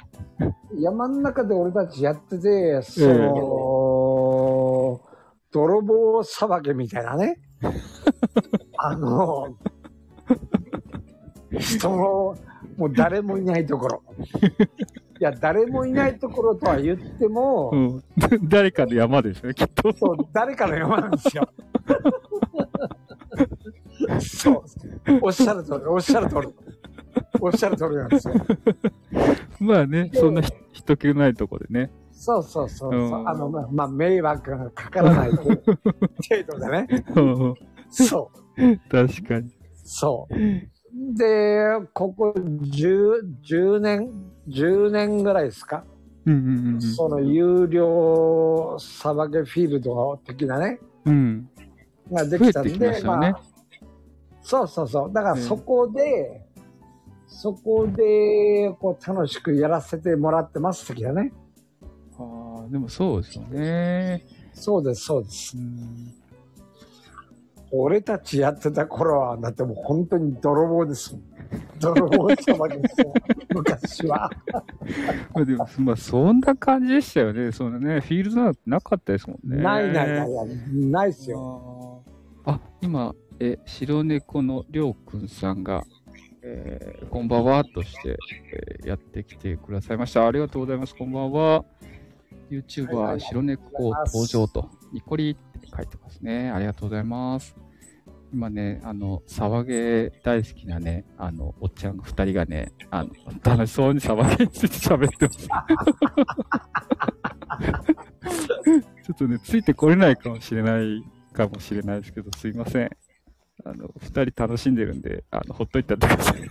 [0.79, 4.99] 山の中で俺たちやってて、その、えー、
[5.51, 7.39] 泥棒さばけみたいなね。
[8.77, 9.55] あの、
[11.59, 12.35] 人も、
[12.77, 14.01] もう誰もいないところ。
[15.19, 18.03] いや、誰もいないところとは言っても、うん、
[18.47, 19.91] 誰かの山ですね、きっと。
[19.93, 21.49] そう、誰かの山なんですよ。
[24.21, 24.63] そう。
[25.21, 26.47] おっしゃる通り、おっしゃる通り。
[27.41, 28.33] おっしゃる通りなんですよ。
[29.59, 31.91] まあね、そんな人気ないとこでね。
[32.11, 32.91] そうそうそう。
[32.91, 35.49] うん、あの、まあ、まあ、迷惑がかからない程
[36.47, 36.87] 度でね。
[37.89, 38.77] そう。
[38.89, 39.49] 確かに。
[39.83, 40.35] そう。
[41.17, 44.09] で、ここ10、10年、
[44.49, 45.83] 10年ぐらいですか、
[46.25, 51.49] うんうんうん、その有料サバゲフィールド的なね、うん、
[52.11, 53.41] ができたんで、まね、まあ、
[54.41, 55.13] そうそうそう。
[55.13, 56.41] だからそこで、
[57.27, 61.31] そこで、こう、楽しくやらせてもらってます、的だね。
[62.17, 64.25] ああ、でもそうですよね。
[64.53, 65.55] そうです、そうです。
[67.71, 71.15] 俺たちやってた頃は、だってもう本当に泥棒です。
[71.79, 73.13] 泥棒様ですよ、
[73.59, 74.29] 昔は。
[75.45, 77.51] でも、まあ、そんな感じでしたよね。
[77.51, 79.61] そのね、フィールドなんてなかったですもんね。
[79.61, 80.29] ないないない、
[80.89, 82.03] ないっすよ。
[82.45, 85.83] あ、今、え、白猫のりょうくんさんが、
[86.41, 88.17] ええー、こんばんはとして、
[88.53, 90.25] えー、やってきてくださいました。
[90.25, 90.95] ありがとうございます。
[90.95, 91.65] こんばんは。
[92.49, 96.49] YouTuber 白猫登場と、ニコリって書いてますね。
[96.49, 97.55] ありがとうございます。
[98.31, 103.09] 今ね、あの、騒げ大好きなね、あの、おっちゃん二人がね、あの、
[103.43, 105.47] 楽しそうに騒げについて喋ってます。
[109.03, 112.89] ちょっとね、ついてこれないかもしれないかもしれないですけど、すいません。
[113.65, 116.41] あの、二人楽しんでるんで、あの、ほっといてください。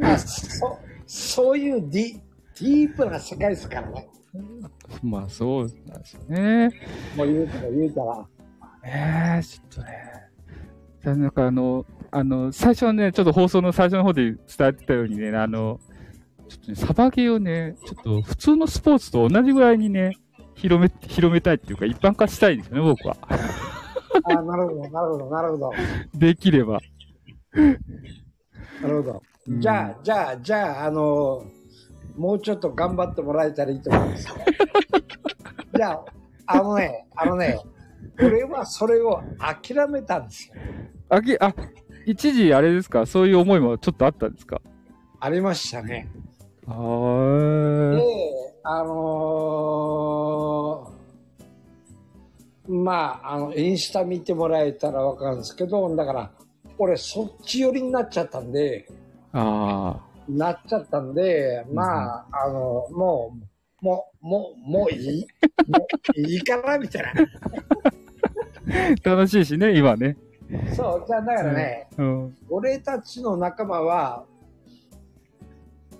[0.00, 2.20] あそそういうディ
[2.60, 4.08] ディープな世界ですからね。
[5.02, 6.70] まあそうなんですよね。
[7.16, 8.26] もう言うたら言うたら。
[8.84, 10.18] ええー、ちょっとね。
[11.04, 15.80] なんかあの、あの、最初はね、ちょっと放送の最初の方で伝えてたようにね、あの、
[16.48, 20.16] ちょっとね、サバゲーをね、ちょっと普通のスポーツと同じぐらいにね、
[20.54, 23.16] 広め、広めたいっていうか、一般化したいんですよね、僕は。
[24.24, 25.72] あなるほど、なるほど、なるほど。
[26.14, 26.80] できれば。
[28.82, 29.22] なるほど。
[29.48, 31.44] じゃあ、じゃあ、じゃあ、あの
[32.18, 34.26] もうちょっと頑張ってもらえたらいいと思います。
[35.76, 36.04] じゃあ、
[36.46, 37.58] あのね、あのね、
[38.20, 40.54] 俺はそれを諦めたんですよ。
[41.08, 41.54] あき、あ、
[42.04, 43.06] 一時あれですか？
[43.06, 44.60] そういう思いもちょっとあったんですか？
[45.20, 46.08] ありましたね。
[46.66, 48.02] あで、
[48.64, 56.30] あのー、まあ、あの、インスタ見てもらえたらわかるんですけど、だから、
[56.76, 58.86] 俺そっち寄りになっちゃったんで、
[59.32, 60.07] ああ。
[60.28, 63.36] なっちゃったんで、まあ、あの、も
[63.80, 65.26] う、もう、もう、もういい？
[65.68, 65.86] も
[66.16, 67.12] ういいかなみたいな。
[69.16, 70.16] 楽しいしね、今ね。
[70.74, 74.24] そう、じゃあだからね、うん、俺たちの仲間は、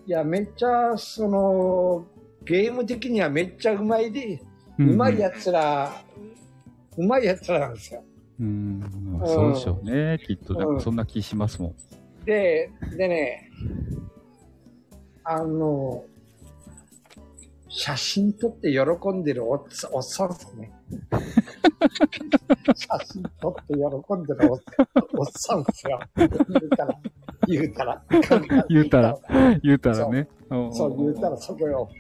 [0.07, 2.07] いや、めっちゃ、その、
[2.45, 4.41] ゲーム的にはめっちゃうまいで、
[4.79, 5.93] うまいやつら、
[6.97, 8.03] うまいやつらなんですよ。
[8.41, 8.83] うん、
[9.25, 11.75] そうでしょうね、きっと、そんな気しますもん。
[12.25, 13.51] で、でね、
[15.31, 16.07] あの、
[17.69, 19.63] 写真撮って喜んでるおっ
[19.93, 20.73] おっさんですね。
[22.75, 24.61] 写真撮って喜んでるおっ
[25.19, 26.01] おっさんですよ。
[26.17, 26.27] 言
[26.63, 26.99] うたら、
[27.47, 28.03] 言うたら。
[28.71, 29.19] 言うたら、
[29.63, 30.29] 言うたらね。
[30.73, 31.91] そう、言うたらそこよ。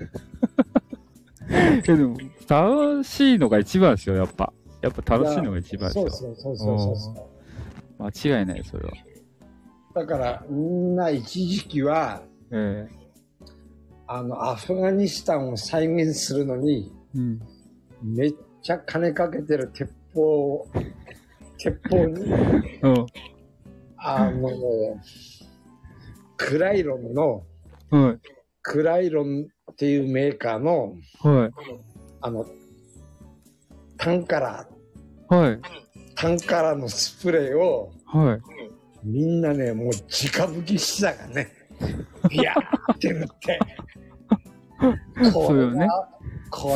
[1.52, 2.16] え、でも、
[2.48, 4.54] 楽しいのが一番ですよ、やっぱ。
[4.80, 6.08] やっぱ楽しいのが一番ですよ。
[6.08, 7.10] そうそうそうそうそ
[8.00, 8.92] う間違いない、それは。
[9.92, 12.98] だから、みんな一時期は、ええ
[14.10, 17.40] あの、アフガニスタンを再現するのに、うん、
[18.02, 20.66] めっちゃ金かけてる鉄砲、
[21.58, 22.22] 鉄砲に、
[22.82, 23.06] うん、
[23.98, 24.50] あの、
[26.38, 27.44] クライロンの、
[27.90, 28.18] はい、
[28.62, 31.52] クライロンっていうメーカーの、はい、
[32.22, 32.46] あの、
[33.98, 35.60] タンカラー、はい、
[36.14, 38.40] タンカラーのスプレーを、はい、
[39.04, 41.57] みんなね、もう直吹きしたがね、
[42.28, 43.58] ビヤーって塗って、
[45.32, 45.88] そうよね。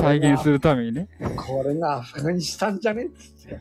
[0.01, 1.09] 再現するためにね。
[1.37, 3.61] これがアフガニスタンじゃねって。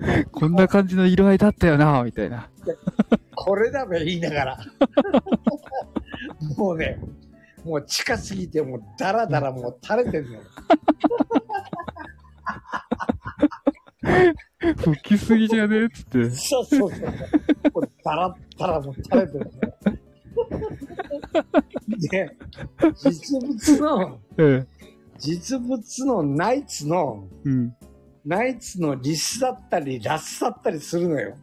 [0.32, 2.48] こんな感じの色合いだったよな、みたいな。
[3.34, 4.58] これだべ言いながら。
[6.56, 7.00] もうね、
[7.64, 10.40] もう近すぎて、もうダラダラもう垂れてんのよ。
[14.76, 16.30] 吹きすぎじゃねえっつって。
[16.30, 17.89] そうそうそう。
[18.04, 19.50] もうダラダラもう垂れてるのよ。
[22.10, 22.36] で、
[22.96, 24.20] 実物の、
[25.18, 27.74] 実物のナイツの、うん、
[28.24, 31.36] ナイツのリスだったり、ラスだったりするのよ。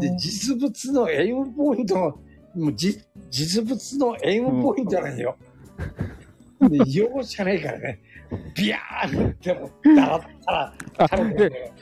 [0.00, 2.18] で、実物のエイムポイント
[2.54, 5.36] もうじ実物のエイムポイントなんよ。
[6.60, 8.00] で、容赦ないからね。
[8.56, 10.22] ビャーっても、だらっ
[10.98, 11.72] たら、る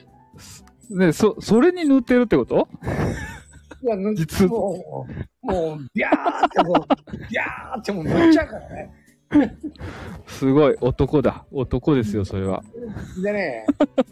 [0.96, 2.68] ね、そ、それに塗ってるってこと？
[3.82, 5.06] いや、塗っても
[5.42, 6.74] う、もう、ビャーってもう、
[7.30, 8.92] ビャーってもう塗っちゃうからね。
[10.26, 11.44] すごい、男だ。
[11.50, 12.62] 男ですよ、それは。
[13.22, 13.66] でね、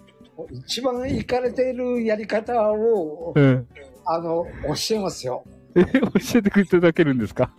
[0.51, 3.69] 一番いかれているやり方を、うん、
[4.07, 4.47] あの、
[4.89, 5.45] 教えますよ。
[5.77, 7.53] え、教えてくれていただけるんですか？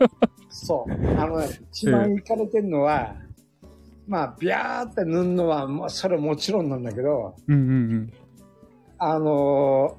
[0.50, 0.92] そう。
[1.18, 3.14] あの、ね、一番いかれてるのは、
[4.06, 8.12] まあ、ビャーって塗るのは、まあ、それもちろんなんだけど、うんうんうん、
[9.04, 9.98] あの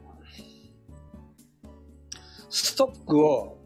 [2.50, 3.58] ストックを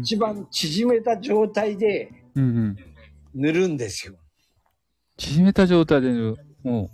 [0.00, 4.14] 一番縮めた状態で塗るんですよ。
[5.18, 6.36] 縮めた状態で塗る。
[6.64, 6.90] う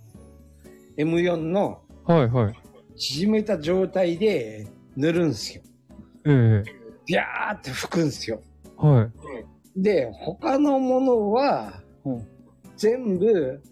[1.01, 2.55] M4 のはいはい。
[2.97, 4.67] 縮めた状態で
[4.97, 5.63] 塗るんですよ。
[6.25, 6.73] ええ
[7.07, 8.43] ビャーって吹くんですよ。
[8.77, 9.09] は
[9.77, 9.81] い。
[9.81, 11.81] で、他のものは
[12.77, 13.63] 全部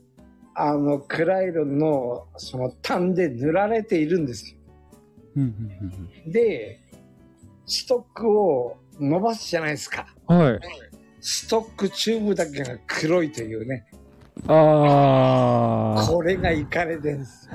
[0.54, 4.56] あの、クライロンの、その、炭で塗られているんですよ。
[6.26, 6.80] で、
[7.66, 10.06] ストックを伸ばすじゃないですか。
[10.26, 10.60] はい。
[11.20, 13.86] ストックチューブだけが黒いというね。
[14.46, 16.06] ああ。
[16.06, 17.48] これがいかれてんす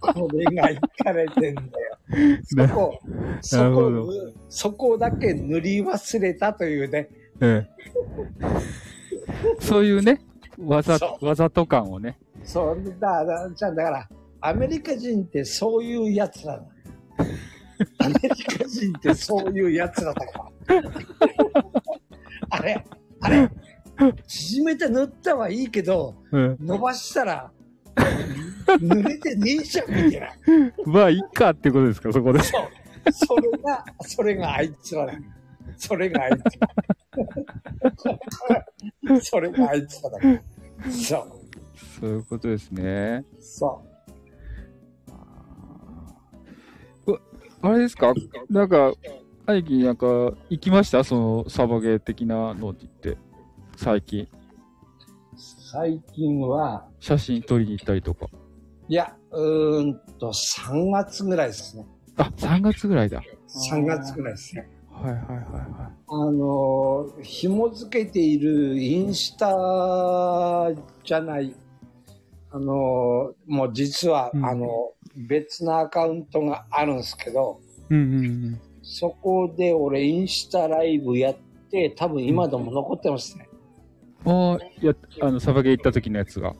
[0.00, 1.98] これがいかれてんだよ。
[2.44, 2.98] そこ、
[3.40, 4.06] そこ、
[4.48, 7.08] そこだけ塗り忘れたというね。
[7.40, 10.20] ええ、そういうね、
[10.66, 12.18] わざ、わざと感をね。
[12.42, 14.08] そう、だ、だ、じゃだから、
[14.40, 16.64] アメリカ人ってそういうやつらだ。
[17.98, 20.82] アメリカ人ってそういうやつらだから。
[22.50, 22.84] あれ、
[23.20, 23.50] あれ、
[24.26, 27.50] 縮めて塗ったはいいけど、うん、伸ばしたら、
[28.80, 30.28] 塗れてねえじゃん、みたいな。
[30.86, 32.42] まあ、いいかってことですか、そこで。
[32.42, 32.68] そう。
[33.12, 35.12] それが、それがあいつらだ。
[35.76, 36.68] それがあいつら。
[39.22, 40.18] それがあいつらだ。
[40.90, 41.32] そう。
[42.00, 43.24] そういうことですね。
[43.40, 43.94] そう。
[47.62, 48.12] あれですか？
[48.50, 48.92] なんか、
[49.46, 50.06] 兄貴なんか、
[50.50, 51.02] 行きました？
[51.02, 53.18] その、サバゲー的なのって言って、
[53.76, 54.28] 最近。
[55.72, 58.26] 最近は、写真撮りに行ったりとか。
[58.88, 61.86] いや、うーんと、3月ぐらいですね。
[62.16, 63.22] あ、3月ぐらいだ。
[63.72, 64.68] 3月ぐらいですね。
[65.02, 65.92] はいはいはいはい。
[66.06, 70.72] あの、紐付けているインスタ
[71.04, 71.54] じゃない、
[72.50, 74.92] あの、もう実は、うん、あの、
[75.28, 81.34] 別のアカウントがあるんですけど、うんうんうん、そこで俺インスタライブやっ
[81.70, 83.48] て、多分今でも残ってますね。
[84.24, 86.54] うん、ああ、や、あの、サバゲ行った時のやつが。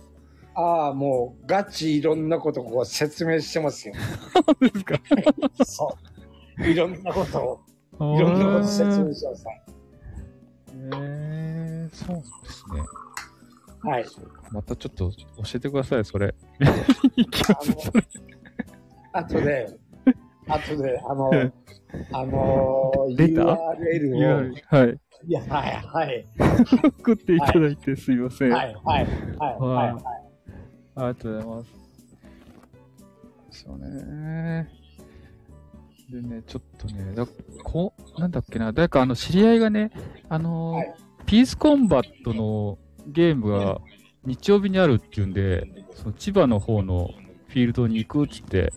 [0.57, 3.94] ああ、もう、ガチいろんなことこう説明してますよ。
[4.35, 5.01] そうですか？
[5.64, 5.97] そ
[6.59, 6.66] う。
[6.68, 7.61] いろんなことを、
[8.01, 9.47] いろんなこと説明してます。
[9.49, 9.53] へ
[10.93, 12.83] えー、そうですね。
[13.83, 14.05] はい。
[14.51, 15.17] またちょっと教
[15.55, 16.35] えてください、それ。
[19.13, 19.69] あとで、
[20.49, 21.31] あとで、あの、
[22.13, 25.01] あの、URL を、はい。
[25.27, 26.27] いや、はい、はい。
[26.99, 28.51] 送っていただいてすいません。
[28.51, 29.07] はい、はい、
[29.39, 30.25] はい、はい。
[30.97, 31.85] ありがとうございます。
[33.65, 34.84] そうね。
[36.11, 37.27] でね、ちょっとね、だ
[37.62, 39.90] こなんだっけな、誰かあの、知り合いがね、
[40.29, 40.95] あの、はい、
[41.27, 43.81] ピースコンバットのゲームが
[44.25, 47.11] 日曜日にあるっていうんで、その千葉の方の
[47.49, 48.73] フィールドに行くっつって、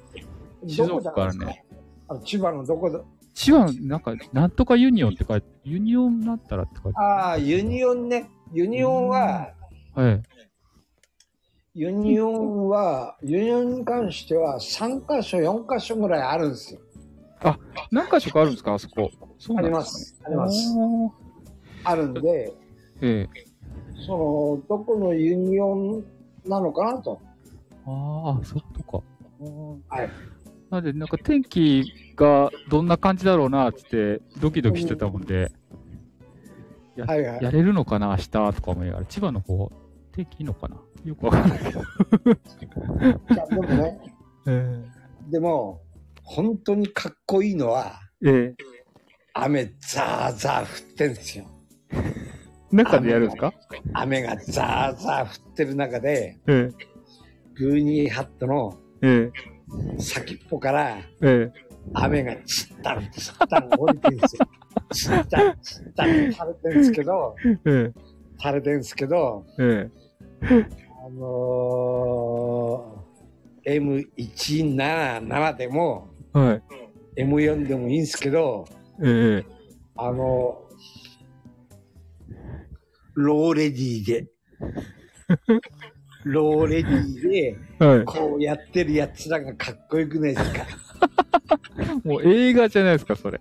[0.65, 1.63] 静岡からね。
[2.09, 3.01] あ千葉のどこだ？
[3.33, 8.29] 千葉の、なんか、なんとかユニオンって書いて、ユニオンだったらって書いてああ、ユニオンね。
[8.53, 9.51] ユニオンは、
[9.93, 10.23] はい。
[11.75, 16.79] ユニオンは、ユニオンに関しては3箇所、4箇所ぐらいあるんですよ。
[17.41, 17.57] あ、
[17.91, 18.73] 何箇所かあるんですか？
[18.73, 19.09] あそこ。
[19.37, 20.73] そうなんですか、ね、あります。
[20.75, 21.17] あります。
[21.83, 22.53] あるんで、
[23.01, 23.45] ええ。
[24.05, 26.03] その、どこのユニオン
[26.45, 27.19] なのかなと。
[27.85, 29.03] ああ、そっとか。
[29.89, 30.09] はい。
[30.69, 31.83] なんで、なんか天気
[32.15, 35.51] がどんな感じだろうなって、ドキドキしてたもんで、
[36.95, 39.71] やはいはい、やれるのかな、明日とか思いながら、千葉の方、
[40.11, 40.77] 天気いいのかな？
[41.05, 41.79] よくわかんないけど。
[43.45, 43.99] でもね、
[44.47, 45.81] えー、でも、
[46.29, 48.55] 本当にかっこいいのは、えー、
[49.33, 51.45] 雨ザーザー降ってんですよ。
[52.71, 53.53] 中でやるんですか？
[53.93, 56.73] 雨がザーザー降ってる中で、えー、
[57.55, 61.51] グーニーハットの、えー、先っぽから、ええ、
[61.93, 64.47] 雨がちったん、ちったん降りてるんですよ。
[64.91, 67.35] ちったん、ちったん垂れてるんですけど、
[67.65, 67.93] ええ、
[68.37, 69.89] 垂れてるんですけど、え
[70.41, 70.65] え、
[71.05, 76.61] あのー、M177 でも、はい、
[77.23, 78.65] M4 でもいいんですけど、
[79.03, 79.51] ええ、
[79.95, 82.33] あのー、
[83.15, 84.27] ローレディーで、
[86.25, 87.57] ローレディーで、
[88.05, 90.65] こうやってるやつらがかっこよくないですか？
[92.03, 93.39] もう映画じゃないですか、それ。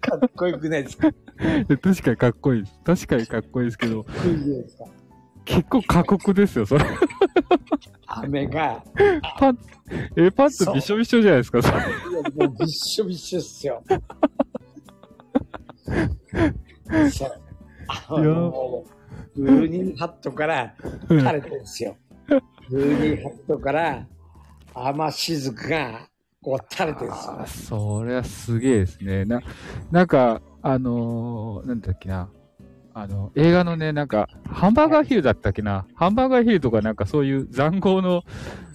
[0.00, 1.10] かっこよくないですか？
[1.82, 2.80] 確かにかっこいいです。
[2.84, 4.04] 確かにかっこいいですけど。
[4.26, 4.84] いいですか
[5.48, 6.84] 結構過酷ですよ、それ。
[8.06, 8.84] 雨が。
[9.38, 9.58] パン、
[10.16, 11.78] え、パンツびしょびしょじゃないですか、それ。
[11.78, 13.82] もうびっしょびしょっすよ。
[17.10, 17.32] そう。
[17.88, 18.84] あの、
[19.34, 20.74] ブルーニンハットから
[21.08, 21.96] 垂れてるんですよ。
[22.68, 24.06] ブルーニンハットから
[24.74, 26.08] 雨雫が
[26.42, 27.46] こう垂れてるんですよ。
[27.46, 29.24] それはすげえですね。
[29.24, 29.40] な、
[29.90, 32.28] なんか、あのー、なんだっけな。
[33.00, 35.86] あの、映画のね、なんか、ハンバーガーヒルだったっけな？
[35.94, 38.24] ハンバーガーヒルとかなんかそういう残酷の、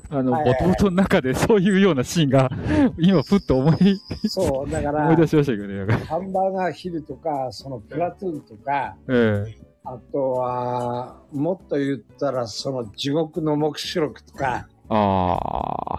[0.10, 2.50] あの、ボトボトの中でそういうようなシーンが、
[2.98, 4.00] 今、ふっと思い、
[4.30, 5.94] そう、だから、思い出しましたけどね。
[6.06, 15.38] ハンバーガーヒルとか、そのプラトゥーンとか、ええあとは、もっと言ったら、その地獄の目視録とか、あ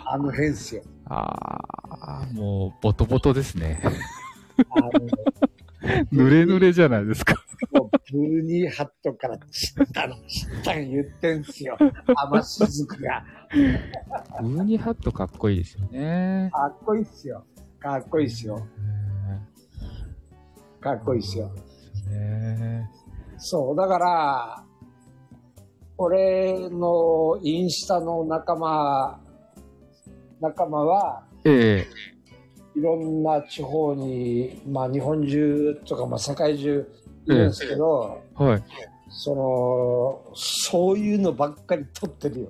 [0.08, 0.14] あ。
[0.14, 0.82] あの辺っすよ。
[1.04, 1.60] あ
[2.00, 3.82] あ、もう、ボトボトですね。
[4.70, 4.90] あの、
[6.12, 7.34] ぬれぬれじゃないですか。
[7.72, 11.76] もう、ブルーニーハットからちったの、ちったん言ってんすよ。
[12.16, 13.24] 雨しずくが。
[14.42, 16.50] ブルーニーハットかっこいいですよね。
[16.52, 17.44] かっこいいっすよ。
[17.78, 18.66] かっこいいっすよ。
[20.80, 21.50] かっこいいっすよ。
[23.38, 24.64] そう、だから、
[25.96, 29.20] 俺のインスタの仲間、
[30.40, 31.86] 仲間は、ええ、
[32.76, 36.86] いろんな地方に、まあ日本中とか、まあ世界中
[37.26, 38.64] いるんですけど、ええ、はい。
[39.08, 42.48] その、そういうのばっかり撮ってるよ。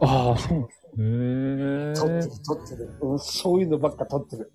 [0.00, 0.58] ああ、そう。
[0.60, 0.64] へ
[0.98, 1.94] え。
[1.94, 2.90] 撮ってる、撮ってる。
[3.18, 4.52] そういうのばっか撮ってる。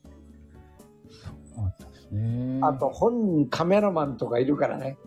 [2.12, 2.60] ね。
[2.62, 4.98] あと本人カメラマンとかいるからね。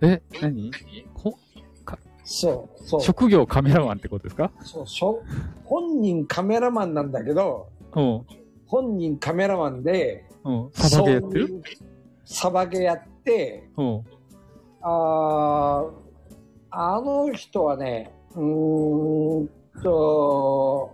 [0.00, 0.70] え、何？
[1.14, 1.38] ほ
[1.84, 3.00] かそう、そう。
[3.00, 4.50] 職業カメラマンってことですか？
[4.62, 5.22] そう、しょ
[5.64, 11.62] 本人カメラマンなんだけど、うん、本人カメラマンで、うん、サバゲーやってる？
[12.24, 14.02] サバゲーやって、うん、
[14.82, 15.84] あ
[16.70, 19.48] あの人はね、うーん
[19.82, 20.90] と、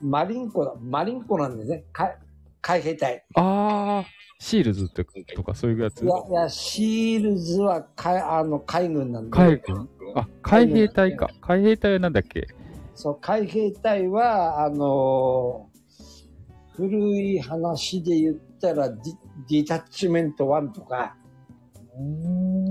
[0.00, 1.84] マリンコだ、マリンコなんでね、
[2.62, 3.24] 海兵隊。
[3.34, 4.06] ああ、
[4.38, 5.04] シールズって
[5.34, 6.02] とかそういうやつ？
[6.02, 9.36] いや、いや、シールズは海あの海軍なんで。
[9.36, 9.88] 海軍？
[10.14, 11.28] あ、海兵隊か。
[11.40, 12.46] 海兵隊はなんだっけ？
[12.94, 15.65] そう、海兵隊は、あのー、
[16.76, 18.98] 古い話で言ったらディ、
[19.48, 21.16] ディタッチメント1とか、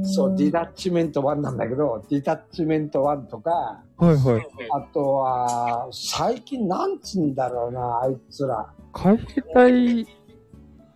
[0.04, 4.48] そう、ディタッチメント1なんだけど、ディタッチメント1とか、はいはい。
[4.72, 8.72] あとは、最近なんつうんだろうな、あいつら。
[8.94, 10.08] 海兵隊、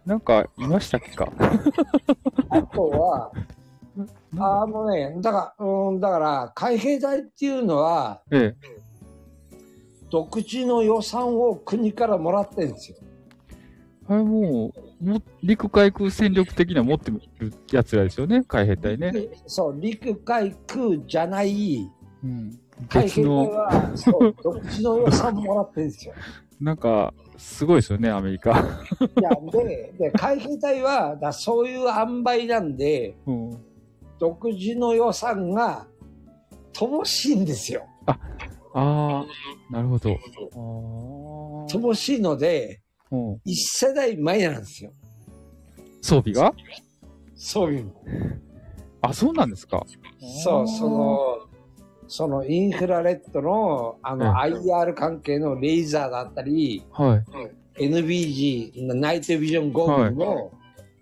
[0.05, 1.31] なんか、いましたっけか？
[2.49, 3.31] あとは、
[4.37, 8.79] あのね、だから、うん、だから、海兵隊っていうのは、ええ、
[10.09, 12.97] 独自の予算を国からもらってるんですよ。
[14.07, 19.13] あれもう、も陸海空戦力的には持ってるやつらですよね、海兵隊ね。
[19.45, 21.87] そう、陸海空じゃない、
[22.23, 26.13] うん、海兵隊は、そう、独自の予算もらってるんですよ。
[26.59, 28.51] なんか、すごいですよね、アメリカ。
[28.51, 33.57] いや、で、で海兵隊は、だそういう塩梅なんで、うん、
[34.17, 35.85] 独自の予算が
[36.73, 37.85] 乏しいんですよ。
[38.07, 38.17] あ、
[38.79, 40.17] ああ、なるほど。
[41.69, 42.81] 乏しいので、
[43.43, 43.55] 一
[43.85, 44.91] 世代前なんですよ。
[46.01, 46.53] 装備が？
[47.35, 47.93] 装備も。
[49.01, 49.85] あ、そうなんですか。
[50.43, 51.39] そう、その、
[52.07, 57.23] そのインフラレッドの、あの、IR 関係のレーザーだったり、は
[57.77, 60.51] い、NBG、ナイトビジョンゴーグルの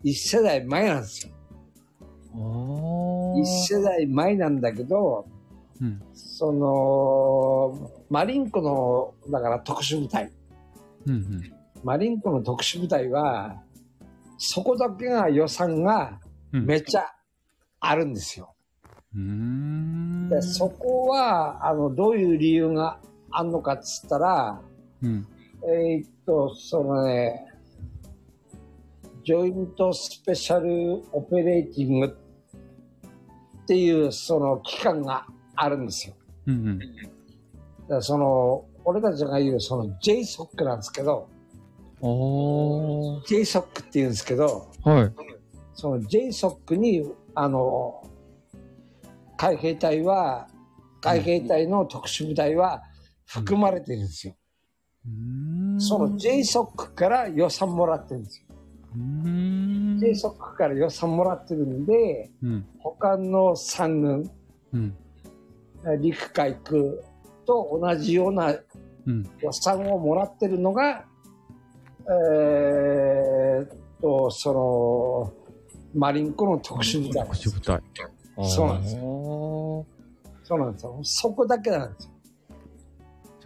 [0.04, 1.34] 一世代前なんですよ。
[3.40, 5.26] 一世代前なんだけど、
[5.82, 10.32] うん、その、マリンコの、だから特殊部隊。
[11.06, 11.54] うんうん
[11.84, 13.62] マリンコの特殊部隊は、
[14.38, 16.20] そこだけが予算が
[16.52, 17.06] めっちゃ
[17.80, 18.56] あるんですよ。
[19.16, 23.00] うん、でそこは、あの、どういう理由が
[23.32, 24.62] あるのかっつったら、
[25.02, 25.28] うん、
[25.64, 27.48] えー、っと、そのね、
[29.24, 36.16] ジョイントスペシャルオペレーティングっていうその機関があるんですよ。
[36.48, 36.80] うん
[37.90, 41.28] うん、その、俺たちが言うその JSOC なんですけど、
[42.02, 45.14] JSOC って言うんですけど、はい、
[45.74, 47.04] その JSOC に、
[47.36, 48.02] あの、
[49.36, 50.48] 海兵隊は、
[51.02, 52.82] 海兵隊の特殊部隊は
[53.26, 54.36] 含まれてるんですよ。
[55.80, 58.48] その JSOC から予算もらってるんですよ。
[58.96, 64.32] JSOC から予算もらってるんで、うん、他の三軍、
[64.74, 64.96] うん、
[66.00, 66.82] 陸海空
[67.46, 68.56] と同じような
[69.42, 71.06] 予算をもらってるのが、
[72.10, 73.70] えー、っ
[74.02, 75.34] と、その、
[75.94, 77.24] マリンコの特殊部隊。
[77.26, 77.82] 特殊部隊。
[78.44, 79.86] そうなんですよ。
[80.44, 81.00] そうなんですよ。
[81.04, 82.12] そこだけなんですよ。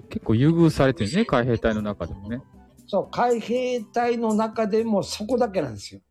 [0.09, 2.41] 結構優遇されてるね、海兵隊の中でもね。
[2.87, 6.01] そう、海兵隊の中でもそこだけなんですよ。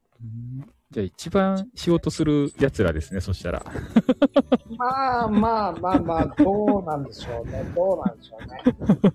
[0.92, 3.62] じゃあ一番仕事する奴らですね、そしたら。
[4.76, 7.62] まあまあまあまあ、どうなんでしょうね。
[7.76, 9.12] どうなんでしょうね。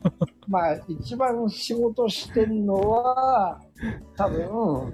[0.47, 3.59] まあ、一番仕事してるのは、
[4.15, 4.93] 多分、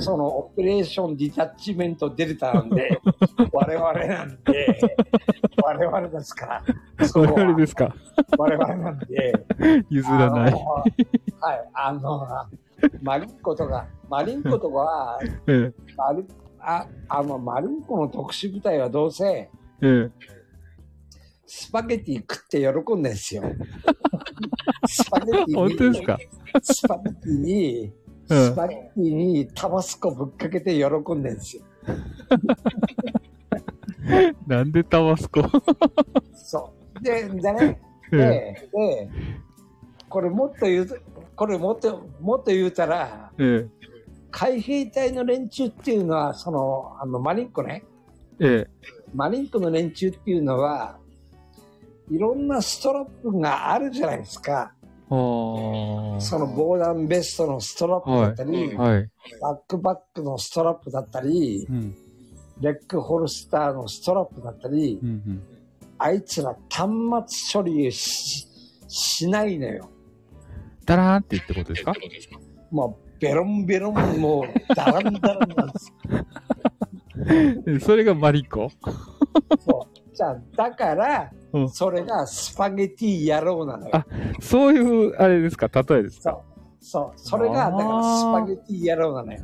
[0.00, 3.00] そのオペレーションディタッチメントデルタなんで、
[3.50, 4.78] 我々なんで、
[5.64, 6.62] 我々ですから。
[7.14, 7.94] 我々ですか。
[8.36, 9.32] 我々なんで。
[9.88, 10.52] 譲らない。
[10.52, 12.26] はい、あの、
[13.02, 16.24] マリンコとか、マリンコとかは、ええ、マリ
[16.60, 19.50] あ、あの、マリンコの特殊部隊はどうせ、え
[19.82, 20.10] え。
[21.46, 23.42] スパゲティ食って喜んでんすよ。
[24.86, 26.18] スパゲティに、本当ですか？
[26.62, 27.92] スパゲティに、
[28.30, 30.84] うんスパゲティにタバスコぶっかけて喜
[31.14, 31.62] んでんすよ。
[34.46, 35.40] なんでタバスコ？
[36.34, 37.02] そう。
[37.02, 37.80] で、でね、
[38.12, 39.08] えで、で、
[40.08, 40.96] これもっと言うと、
[41.38, 43.64] これもっと、もっと言うたら、え。
[43.64, 43.88] え
[44.30, 47.84] 海兵隊の連中っていうのは、その、あの、マリンコね、
[48.40, 48.66] え。
[48.66, 48.66] え
[49.14, 50.98] マリンコの連中っていうのは、
[52.10, 54.74] いろんなストラップがあるじゃないですか。
[55.08, 55.14] そ
[56.38, 59.10] の防弾ベストのストラップだったり、はい。
[59.40, 61.96] バックバックのストラップだったり、うん。
[62.60, 65.42] レッグホルスターのストラップだったり、うんうん。
[65.98, 66.90] あいつら端
[67.52, 68.48] 末処理し
[68.88, 69.88] しないのよ。
[70.88, 71.92] ダラーンって言ってことですか？
[72.70, 75.66] もうベロンベロン、もうダランダランなん
[77.66, 78.70] です それがマリコ？
[79.66, 80.16] そう。
[80.16, 84.06] じゃあ、だから、うんそれがスパゲティ野郎なのよあ。
[84.40, 85.68] そういう、あれですか？
[85.68, 86.30] 例えですか？
[86.30, 86.84] そう。
[86.84, 87.18] そう。
[87.18, 89.40] それが、だからスパゲティ野郎なのよ。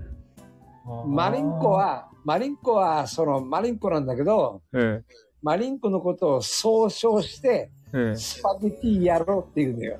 [1.06, 5.02] マリンコ、は、マリンコは、その、マリンコなんだけど、え
[5.42, 7.98] マリンコのことを総称して、え。
[7.98, 8.16] ええ。
[8.16, 9.98] スパゲティ野郎って言うのよ。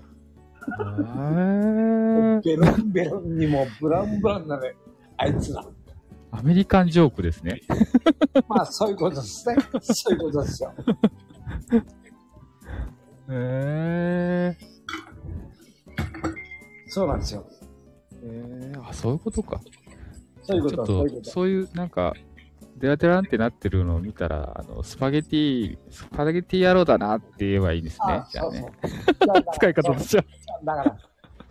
[2.43, 4.75] ベロンベロンにもブランブランなのよ。
[5.17, 5.65] あいつら。
[6.31, 7.61] アメリカンジョークですね。
[8.49, 9.57] まあ、そういうことですね。
[9.81, 10.75] そういうことですよ。
[13.31, 14.57] へえ。
[16.89, 17.47] そうなんですよ。
[18.25, 19.61] ええ、あ、そういうことか。
[20.43, 22.15] そういうこと、ちょっと、そういうなんか、
[22.77, 28.29] デラデランってなってるのを見たら、あの、スパゲティ、スパゲティ野郎だなって言えばいいんですねあ。
[28.31, 28.61] じゃあね。
[28.61, 30.25] そう 使い方としては。
[30.65, 30.97] だから、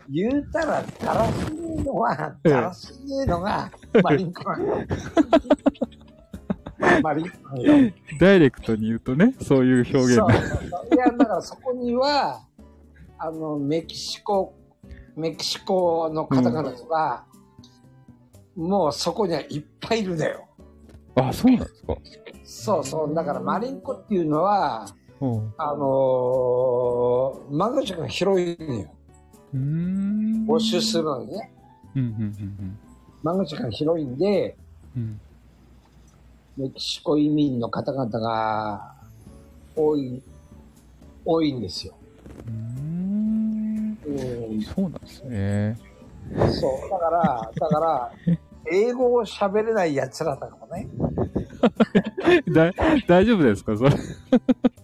[0.09, 3.71] 言うたら、だらしねえのは、ええだらしねえのが、
[4.03, 4.87] マリンコなのよ。
[6.79, 7.93] まあマリンコなのよ。
[8.19, 10.33] ダイレクトに言うとね、そういう表現そうが。
[10.33, 10.55] そうそ
[10.91, 12.41] ういや、だからそこには、
[13.17, 14.53] あの、メキシコ、
[15.15, 17.25] メキシコの方々とか、
[18.55, 20.47] もうそこにはいっぱいいるんだよ。
[21.15, 21.95] あ、そうなんですか。
[22.43, 23.13] そうそう。
[23.13, 24.87] だからマリンコっていうのは、
[25.21, 25.53] うん。
[25.57, 28.95] あのー、間口が広いのよ。
[29.57, 31.51] 募集するのにね。
[31.95, 32.79] うん、うん、うん
[33.23, 34.57] 間口が広いんで、
[34.97, 35.19] うん。
[36.57, 38.93] メキシコ移民の方々が
[39.75, 40.21] 多い、
[41.25, 41.93] 多いんですよ。
[42.47, 43.97] うん。
[44.63, 45.77] そうなんですね。
[46.51, 46.89] そう。
[46.89, 48.11] だから、だから、
[48.71, 50.87] 英語を喋れない奴らとかもね、
[52.53, 52.71] だ、
[53.07, 53.77] 大丈夫ですか？
[53.77, 53.91] それ。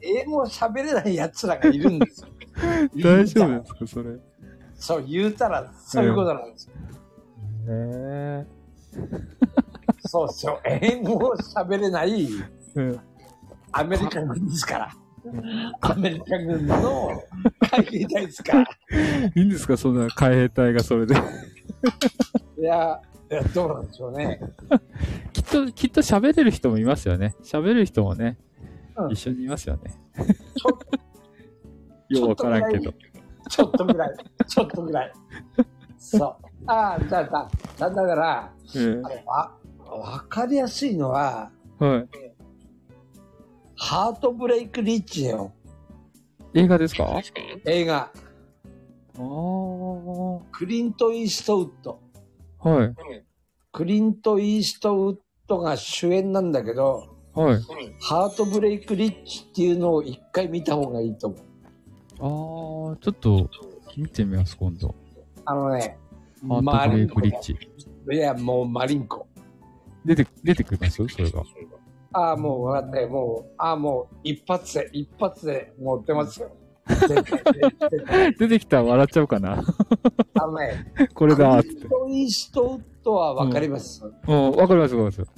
[0.01, 2.27] 英語を喋れない奴らがいるんですよ。
[3.03, 3.87] 大丈夫ですか？
[3.87, 4.17] それ。
[4.79, 6.73] へそう、言うたら、そういうことなんですよ。
[7.67, 8.45] え。
[10.07, 10.59] そうですよ。
[10.65, 12.27] 英語を喋れない
[12.75, 12.99] うん。
[13.71, 14.91] アメリカ軍ですから。
[15.81, 17.11] アメリカ軍の
[17.71, 18.67] 海兵隊ですから。
[19.35, 19.77] いいんですか？
[19.77, 21.13] そんな海兵隊がそれで。
[22.57, 24.39] いや、いやどうなんでしょうね。
[25.33, 27.35] きっと、きっと喋れる人もいますよね。
[27.43, 28.37] 喋れる人もね、
[28.95, 29.93] うん一緒にいますよね。
[30.57, 30.69] ちょ
[32.21, 32.93] ようわからんけど。
[33.49, 34.15] ちょっとぐらい、
[34.47, 35.13] ちょっとぐらい。
[35.97, 36.35] そう。
[36.67, 42.09] ああ、じゃあ、だ、だだから、えあれわ、わかりやすいのは、えはい。
[43.75, 45.51] ハートブレイクリッチだよ。
[46.53, 47.05] 映画ですか？
[47.17, 47.21] あ
[47.65, 48.11] 映画。
[50.51, 51.99] クリント・イーストウッド。
[52.59, 52.95] はい。
[53.71, 57.59] クリント・イーストウッドが主演なんだけど、はい。
[58.01, 61.39] ハートブレイクリッチっていうのを一回見た方がいいと思う。
[62.21, 63.49] ああ、ちょっと
[63.97, 64.93] 見てみます、今度。
[65.45, 65.97] あのね、
[66.47, 67.57] ハートブレイクリッチ。
[68.11, 69.27] いや、もうマリンコ。
[70.05, 71.43] 出て、出てくりますそれが。
[72.13, 73.09] ああ、もう分かったよ。
[73.09, 76.51] もう、ああ、もう一発で、一発でもう出ますよ。
[78.39, 79.63] 出てきたら笑っちゃうかな。
[80.33, 81.89] あのね、これだーってクリン。
[81.89, 84.03] ト・イーストウッドは分かります？
[84.27, 85.31] うん、わかります、わかります。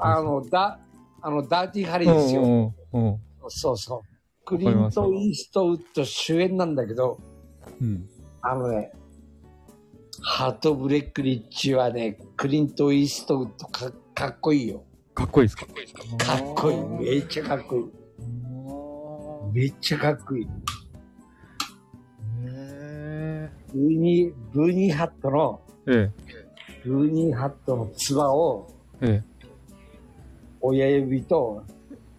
[0.00, 0.80] あの、ダ、
[1.20, 2.72] あの、ダーティーハリーですよ。
[2.92, 4.15] うんそうそう。
[4.46, 7.18] クリント・イーストウッド主演なんだけど、
[7.80, 8.08] うん。
[8.40, 8.92] あのね、
[10.22, 14.84] ハートブレイクリッチはね、クリント・イーストウッドかかっこいいよ。
[15.14, 15.66] かっこいいですか？
[15.66, 15.72] か
[16.36, 16.80] っこいい。
[16.80, 17.84] めっちゃかっこいい。
[19.52, 20.46] めっちゃかっこいい。
[22.46, 26.10] へブーニー、ブーニーハットの、え。
[26.84, 29.22] ブーニーハットのつばをえ
[30.60, 31.64] 親指と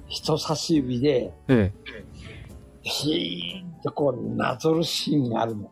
[0.08, 1.72] 人差し指で、え。
[1.86, 2.06] え
[2.88, 5.70] ヒーンとこうなぞるシーンがあるの。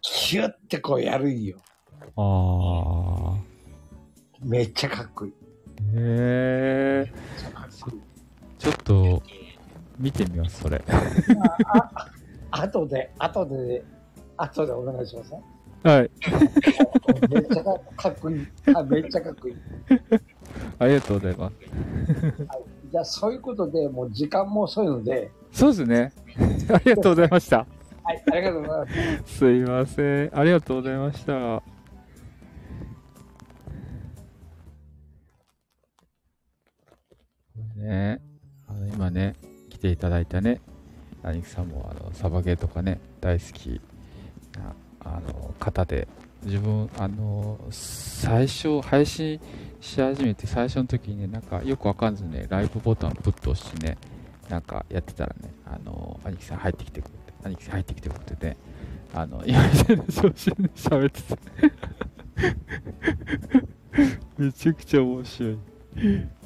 [0.00, 1.58] キュッてこうやるんよ。
[2.00, 2.04] え。
[2.16, 3.36] あ
[4.40, 5.32] めっちゃかっこいい。
[5.32, 5.36] へ
[5.94, 7.12] え
[8.58, 9.22] ちょっと、
[9.98, 10.82] 見てみます、それ。
[10.86, 12.08] あ
[12.50, 13.84] あ後で、後で、
[14.36, 15.32] 後でお願いします
[15.82, 16.10] はい。
[17.28, 18.46] めっちゃかっこいい。
[18.74, 19.56] あ、めっちゃかっこいい。
[20.78, 21.54] ありがとうございます。
[22.46, 22.62] はい、
[22.92, 25.30] じゃあ、そういうことで、もう時間も遅いので。
[25.50, 26.12] そうですね。
[26.68, 27.66] ありがとうございました。
[28.04, 28.86] はい、ありがとうございま
[29.26, 29.38] す。
[29.38, 30.38] すいません。
[30.38, 31.62] ありがとうございました。
[37.76, 38.20] ね、
[38.68, 39.36] あの今ね、
[39.70, 40.60] 来ていただいたね、
[41.22, 43.80] 兄貴さんもあのサバゲーとかね、大好き
[44.54, 46.06] なあの方で、
[46.44, 49.40] 自分、あの最初、配信
[49.82, 53.98] し始めて最初の時にね、なんかよくわかんずね、ライブボタンプッと押してね、
[54.48, 58.56] なんかやってたらね、あの兄貴さん入ってきてくれて、兄貴さん入ってきてくれてね、
[59.12, 61.38] あの、今みたいな調子で喋ってて
[64.38, 65.58] めちゃくちゃ面白い。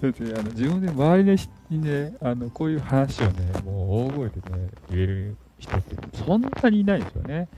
[0.03, 1.39] だってあの自分で周り
[1.71, 7.49] にね、あのこういう話をね、もう大声でね、言える人ってそんなにいないですよね。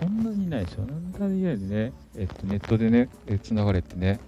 [0.00, 0.84] そんなにいないですよ。
[0.86, 3.08] そんなにいないでね、えっと、ネットでね、
[3.42, 4.20] つながれてね、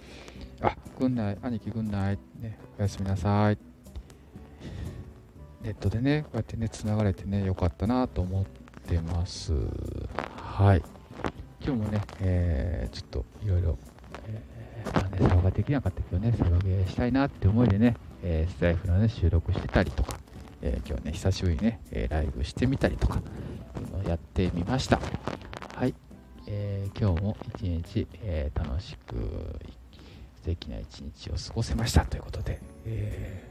[0.62, 3.58] あ、軍内、兄貴軍内、ね、おやすみなさい。
[5.62, 8.44] ネットでね、こうやってね、つながれてね、よかったなと思っ
[8.88, 9.52] てます。
[10.36, 10.82] はい。
[11.64, 13.78] 今日もね、えー、ちょっといろいろ、
[14.26, 20.18] えー、まあね、騒ができなかったけどね、騒げしたいなって思いでね、えー、スタイフのね、収録してたりとか、
[20.62, 23.20] えー、今日ね、久しぶりにね、えライブしてみたりとか、
[24.06, 25.00] やってみました。
[25.74, 25.94] はい。
[26.46, 29.60] えー、今日も一日、えー、楽しく、
[30.42, 33.44] 素敵な一日を過ごせましたということで、え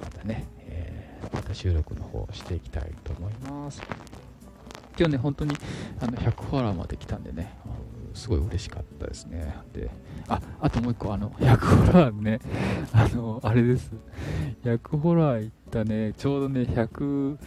[0.00, 3.80] ー、またね、えー、また収録の方していきたいと思います。
[4.98, 5.56] 今日ね、本当に
[5.98, 7.54] あの100フォロワーまで来たんでね、
[8.12, 9.56] すごい嬉しかったですね。
[9.72, 9.88] で、
[10.28, 12.38] あ、あともう一個、あの、100フォロワーね、
[12.92, 13.90] あの、あれです。
[14.64, 17.38] 100フォロワーいったね、ちょうどね、100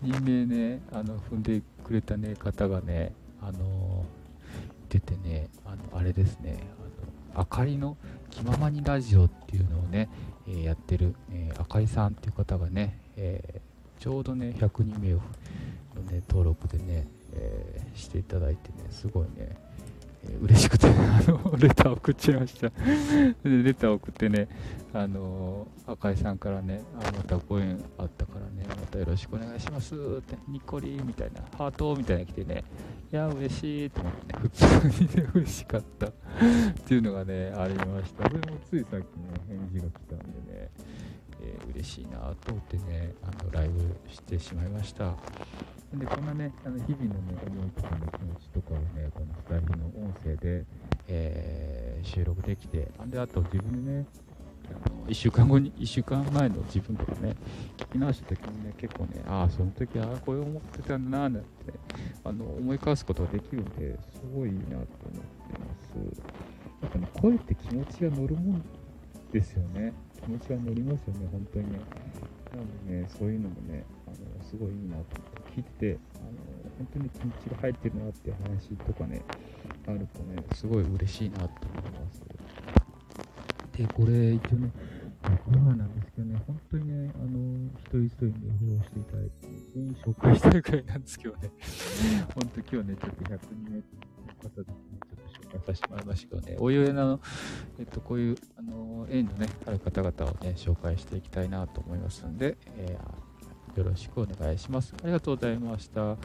[0.00, 3.12] 人目ね、あの、踏んでくれたね、方がね、
[3.42, 4.06] あの、
[4.88, 6.56] 出てね、あの、あれですね、
[7.34, 7.96] あ、かりの
[8.30, 10.08] 気ままにラジオっていうのをね、
[10.48, 15.18] えー、やってる、えー、あかりさんっていう方がね、えー、ちょうどね、100人目を、
[16.10, 19.56] ね、登録でね、えしていただいてね、すごいね、
[20.24, 20.90] えー、嬉しくて、あ
[21.26, 22.68] の、レター送っちゃいました。
[22.68, 22.74] で、
[23.62, 24.48] レター送ってね、
[24.94, 32.62] あの、赤井さんからね、あまたご縁あったからね、またよろしくお願いしますって、にっこりみたいな、ハートみたいな来てね、
[33.12, 36.12] いや、嬉しいと思ってね、普通にね、嬉しかったっ
[36.86, 38.28] ていうのがね、ありました。
[38.28, 39.06] それもついさっきね、
[39.48, 40.70] 返事が来たんでね、
[41.42, 45.16] えー、嬉しいなと思ってね、あの、ライブしてしまいました。
[45.92, 49.20] で、こんなね、あの日々のね、思いとかの気持ちとかをね、こ
[49.50, 50.64] の2人の音声で、
[51.08, 54.06] えー、収録できて、で、あと自分でね、
[55.06, 57.34] 1週間後に、1週間前の自分とかね、
[57.76, 61.78] 聞き直した時にね、結構ね、ああ、その時、ああ、こう思ってたんだな、なんて、ね
[62.24, 64.88] あの、思い返すことができるんで、すごいいいなと思って
[65.58, 66.22] ます。
[66.82, 68.62] やっぱね、声って気持ちが乗るもん
[69.32, 69.92] ですよね。
[70.22, 71.78] 気持ちが乗りますよね、本当にね。
[72.52, 75.34] なのでね、そういうのもね、あの、すごいいいなと思って。
[75.54, 76.32] 聞いて、あの
[76.78, 79.22] 本当に気持ちが入ってるなっていう話とかね、
[79.86, 82.22] あるとね、すごい嬉しいなと思います。
[83.76, 84.70] で、これ、一応ね、
[85.44, 89.32] コロナなんですけどね、本当にね、あの、一人一人にフォローしていただいて、
[89.74, 91.50] 全員紹介したいくらいなんですけどね、
[92.34, 93.82] 本当今日ね、ちょっと100人目の
[94.42, 97.20] 方ですね、ちょっと紹介させてもらいましたけどね、おいおいの、
[97.78, 103.34] えっと、こういう、あの、縁のね、ある方々をね、紹介していきたいなと思いますんで、えー
[103.76, 104.94] よろしくお願いします。
[105.02, 106.16] ありがとうございました。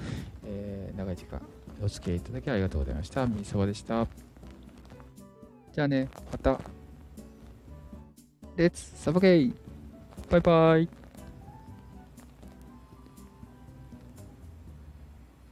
[0.46, 1.42] えー、長い時間
[1.82, 3.26] お付き合いいただきありがとうございました。
[3.26, 4.06] みそばでした。
[5.74, 6.79] じゃあね、また。
[8.60, 9.54] レッツサバゲイ
[10.30, 10.99] バイバイ